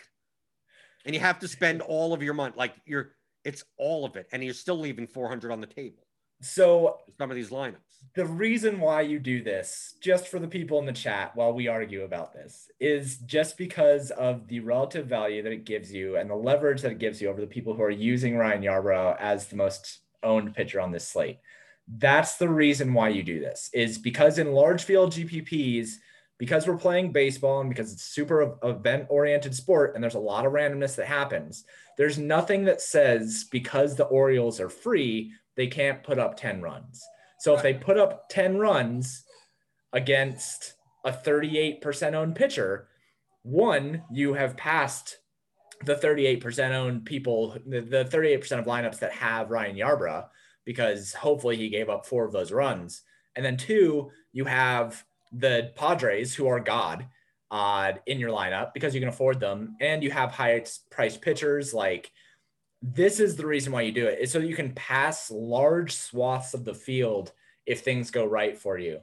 [1.05, 2.55] and you have to spend all of your money.
[2.57, 3.12] Like you're,
[3.44, 6.05] it's all of it, and you're still leaving four hundred on the table.
[6.41, 7.76] So some of these lineups.
[8.14, 11.68] The reason why you do this, just for the people in the chat while we
[11.68, 16.30] argue about this, is just because of the relative value that it gives you and
[16.30, 19.49] the leverage that it gives you over the people who are using Ryan Yarbrough as
[19.49, 21.41] the most owned pitcher on this slate.
[21.89, 25.97] That's the reason why you do this, is because in large field GPPs,
[26.39, 30.47] because we're playing baseball and because it's super event oriented sport and there's a lot
[30.47, 31.64] of randomness that happens,
[31.97, 37.04] there's nothing that says because the Orioles are free, they can't put up 10 runs.
[37.38, 39.24] So if they put up 10 runs
[39.92, 42.88] against a 38% owned pitcher,
[43.42, 45.18] one, you have passed
[45.84, 50.26] the 38% owned people, the, the 38% of lineups that have Ryan Yarbrough,
[50.64, 53.02] because hopefully he gave up four of those runs.
[53.36, 57.07] And then two, you have the Padres, who are God,
[57.50, 61.72] uh, in your lineup because you can afford them, and you have high priced pitchers.
[61.72, 62.11] Like
[62.83, 66.55] this is the reason why you do it is so you can pass large swaths
[66.55, 67.33] of the field
[67.64, 69.01] if things go right for you.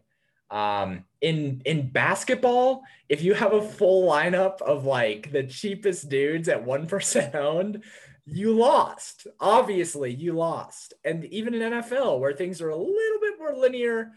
[0.49, 6.47] Um, in in basketball, if you have a full lineup of like the cheapest dudes
[6.47, 7.83] at one percent owned,
[8.25, 9.27] you lost.
[9.39, 10.93] Obviously, you lost.
[11.03, 14.11] And even in NFL, where things are a little bit more linear,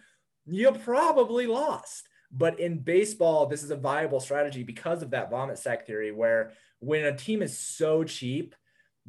[0.45, 2.09] you probably lost.
[2.31, 6.53] But in baseball, this is a viable strategy because of that vomit sack theory, where
[6.81, 8.55] when a team is so cheap,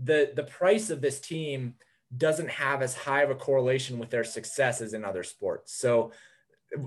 [0.02, 1.76] the the price of this team
[2.16, 5.74] doesn't have as high of a correlation with their success as in other sports.
[5.74, 6.12] So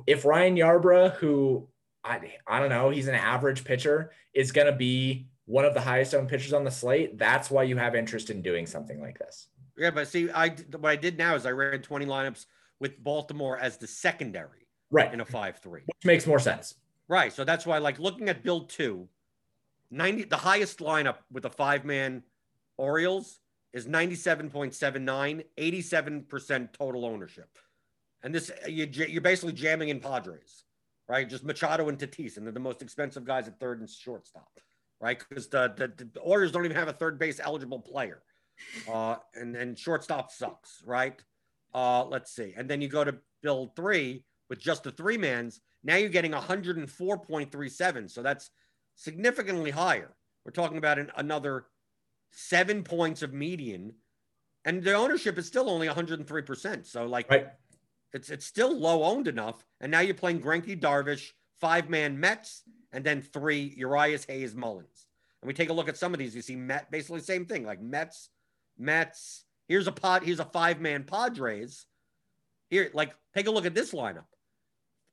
[0.06, 1.68] if Ryan Yarbrough, who
[2.02, 5.80] I, I don't know, he's an average pitcher, is going to be one of the
[5.80, 9.18] highest owned pitchers on the slate, that's why you have interest in doing something like
[9.18, 9.48] this.
[9.76, 12.46] Yeah, but see, I what I did now is I ran 20 lineups
[12.78, 16.74] with Baltimore as the secondary, right, in a five-three, which makes more sense.
[17.08, 19.08] Right, so that's why, like, looking at build two,
[19.90, 22.22] 90 the highest lineup with a five-man
[22.80, 23.40] Orioles
[23.72, 27.58] is 97.79, 87% total ownership.
[28.22, 30.64] And this, you're basically jamming in Padres,
[31.08, 31.28] right?
[31.28, 34.48] Just Machado and Tatis, and they're the most expensive guys at third and shortstop,
[35.00, 35.22] right?
[35.28, 38.22] Because the, the, the Orioles don't even have a third base eligible player.
[38.90, 41.22] Uh, and, and shortstop sucks, right?
[41.74, 42.52] Uh, let's see.
[42.56, 45.60] And then you go to build three with just the three mans.
[45.84, 48.10] Now you're getting 104.37.
[48.10, 48.50] So that's
[48.96, 50.14] significantly higher.
[50.44, 51.66] We're talking about an, another
[52.30, 53.94] seven points of median,
[54.64, 56.86] and the ownership is still only 103%.
[56.86, 57.48] So like right.
[58.12, 59.64] it's it's still low owned enough.
[59.80, 62.62] And now you're playing Greinke Darvish, five man Mets,
[62.92, 65.06] and then three Urias Hays Mullins.
[65.42, 66.34] And we take a look at some of these.
[66.34, 68.28] You see Met basically same thing, like Mets,
[68.78, 69.44] Mets.
[69.68, 71.86] Here's a pod, here's a five man Padres.
[72.68, 74.24] Here, like take a look at this lineup.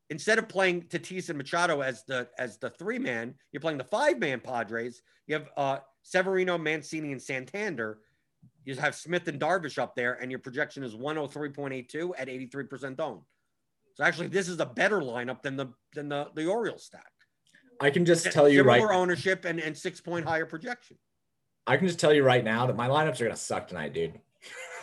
[0.09, 3.84] Instead of playing Tatis and Machado as the as the three man, you're playing the
[3.84, 5.01] five man Padres.
[5.28, 5.78] You have uh
[6.08, 7.99] Severino, Mancini, and Santander.
[8.64, 13.22] You have Smith and Darvish up there, and your projection is 103.82 at 83% owned.
[13.95, 17.12] So actually, this is a better lineup than the than the, the Orioles stack.
[17.82, 20.97] I can just tell you Similar right ownership and, and six point higher projection.
[21.66, 24.20] I can just tell you right now that my lineups are gonna suck tonight, dude.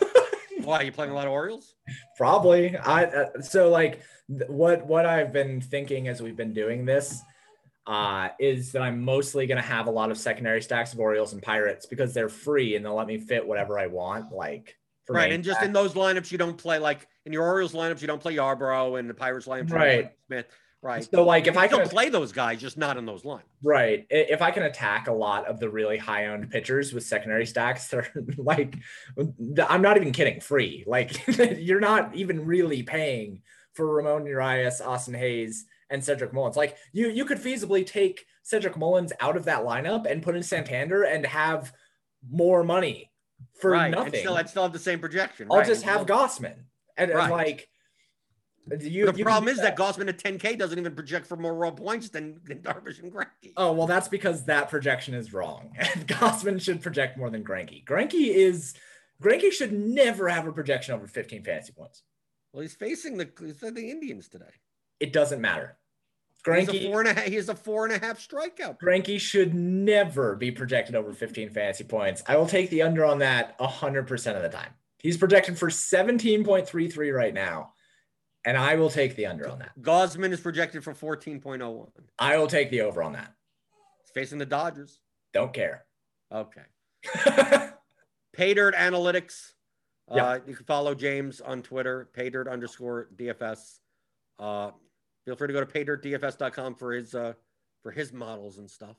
[0.63, 1.75] Why are you playing a lot of Orioles?
[2.17, 2.75] Probably.
[2.77, 4.01] I uh, so like
[4.47, 7.21] what what I've been thinking as we've been doing this
[7.87, 11.33] uh, is that I'm mostly going to have a lot of secondary stacks of Orioles
[11.33, 14.31] and Pirates because they're free and they'll let me fit whatever I want.
[14.31, 14.77] Like,
[15.07, 15.31] right.
[15.31, 18.21] And just in those lineups, you don't play like in your Orioles lineups, you don't
[18.21, 20.11] play Yarbrough and the Pirates lineups, right?
[20.27, 20.47] Smith.
[20.81, 21.07] Right.
[21.09, 23.47] So, like, if you I can play those guys, just not in those lines.
[23.63, 24.05] Right.
[24.11, 27.87] If I can attack a lot of the really high owned pitchers with secondary stacks,
[27.89, 28.07] they're
[28.37, 28.75] like,
[29.67, 30.83] I'm not even kidding, free.
[30.85, 31.25] Like,
[31.57, 33.41] you're not even really paying
[33.73, 36.55] for Ramon Urias, Austin Hays, and Cedric Mullins.
[36.55, 40.43] Like you, you could feasibly take Cedric Mullins out of that lineup and put in
[40.43, 41.73] Santander and have
[42.29, 43.11] more money
[43.59, 43.91] for right.
[43.91, 44.13] nothing.
[44.13, 45.47] And still, I'd still have the same projection.
[45.51, 45.67] I'll right.
[45.67, 46.55] just have Gausman,
[46.97, 47.23] and, right.
[47.23, 47.69] and like.
[48.67, 49.77] You, the you problem is that.
[49.77, 53.13] that Gausman at 10K doesn't even project for more raw points than, than Darvish and
[53.13, 53.53] Greinke.
[53.55, 55.71] Oh well, that's because that projection is wrong.
[55.77, 57.85] And Gausman should project more than Greinke.
[57.85, 58.73] Greinke is
[59.21, 62.01] Greinke should never have a projection over 15 fantasy points.
[62.53, 64.45] Well, he's facing the the Indians today.
[64.99, 65.77] It doesn't matter.
[66.45, 67.25] Greinke, he's a four and a half.
[67.25, 68.77] He's a four and a half strikeout.
[68.79, 72.23] Greinke should never be projected over 15 fantasy points.
[72.27, 74.69] I will take the under on that 100% of the time.
[74.99, 77.73] He's projected for 17.33 right now,
[78.45, 79.71] and I will take the under on that.
[79.81, 81.89] Gausman is projected for 14.01.
[82.19, 83.33] I will take the over on that.
[84.03, 84.99] He's facing the Dodgers.
[85.33, 85.85] Don't care.
[86.31, 86.61] Okay.
[88.37, 89.53] Paydirt Analytics.
[90.11, 90.37] Uh, yeah.
[90.45, 93.79] You can follow James on Twitter, paydirt underscore DFS.
[94.37, 94.71] Uh,
[95.25, 97.33] feel free to go to paydirtdfs.com for his uh,
[97.83, 98.97] for his models and stuff.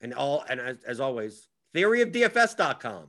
[0.00, 3.08] And all and as, as always, theoryofdfs.com.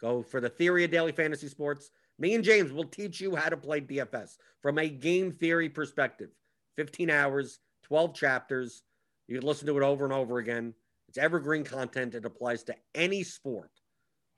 [0.00, 1.90] Go for the theory of daily fantasy sports.
[2.18, 6.30] Me and James will teach you how to play DFS from a game theory perspective.
[6.76, 8.82] 15 hours, 12 chapters.
[9.28, 10.74] You can listen to it over and over again.
[11.08, 12.14] It's evergreen content.
[12.14, 13.70] It applies to any sport.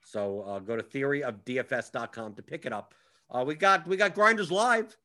[0.03, 2.93] So uh, go to theoryofdfs.com to pick it up.
[3.29, 4.95] Uh, we got we got Grinders Live.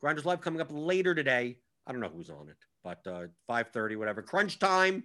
[0.00, 1.58] Grinders Live coming up later today.
[1.86, 4.22] I don't know who's on it, but uh, 5:30, whatever.
[4.22, 5.04] Crunch time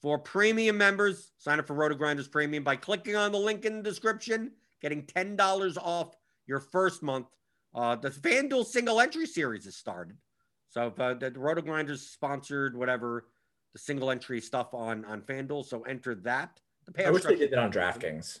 [0.00, 1.32] for premium members.
[1.38, 5.36] Sign up for RotoGrinders Premium by clicking on the link in the description, getting ten
[5.36, 7.26] dollars off your first month.
[7.74, 10.16] Uh, the FanDuel single entry series has started.
[10.68, 13.26] So uh, the RotoGrinders sponsored whatever
[13.72, 15.64] the single entry stuff on on FanDuel.
[15.64, 16.60] So enter that.
[16.86, 18.40] The I wish they did that on DraftKings.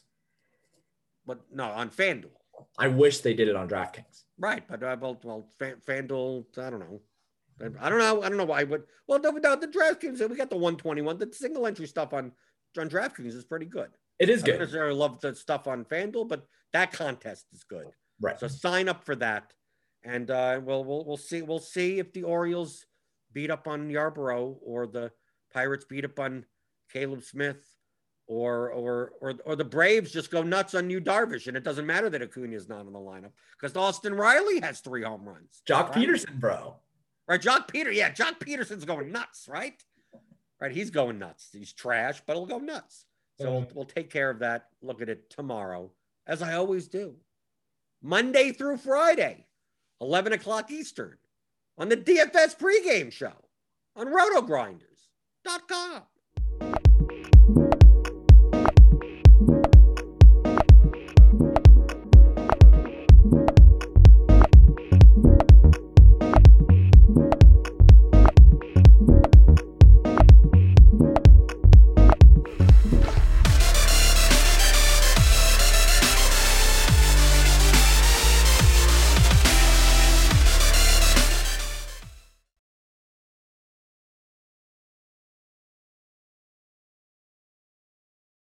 [1.26, 2.30] But no, on FanDuel.
[2.78, 4.24] I wish they did it on DraftKings.
[4.38, 7.00] Right, but uh, well, well, FanDuel, I don't know.
[7.80, 8.22] I don't know.
[8.22, 8.64] I don't know why.
[8.64, 11.18] But well, the, the, the DraftKings, we got the 121.
[11.18, 12.32] The single entry stuff on
[12.78, 13.88] on DraftKings is pretty good.
[14.18, 14.56] It is good.
[14.56, 17.86] I necessarily love the stuff on FanDuel, but that contest is good.
[18.20, 18.38] Right.
[18.38, 19.52] So sign up for that,
[20.04, 22.84] and uh, we'll we'll we'll see we'll see if the Orioles
[23.32, 25.12] beat up on Yarbrough or the
[25.52, 26.44] Pirates beat up on
[26.92, 27.64] Caleb Smith
[28.26, 31.86] or or or or the Braves just go nuts on Yu Darvish, and it doesn't
[31.86, 35.62] matter that Acuna is not in the lineup because Austin Riley has three home runs.
[35.68, 36.08] Joc right?
[36.08, 36.76] Pederson, bro.
[37.28, 37.92] Right, Joc Peter.
[37.92, 39.74] Yeah, Joc Pederson's going nuts, right?
[40.60, 41.50] Right, he's going nuts.
[41.52, 43.04] He's trash, but he'll go nuts.
[43.38, 44.68] So we'll, we'll take care of that.
[44.82, 45.92] Look at it tomorrow,
[46.26, 47.14] as I always do.
[48.02, 49.46] Monday through Friday,
[50.00, 51.18] 11 o'clock Eastern,
[51.76, 53.34] on the DFS pregame show
[53.94, 56.02] on rotogrinders.com.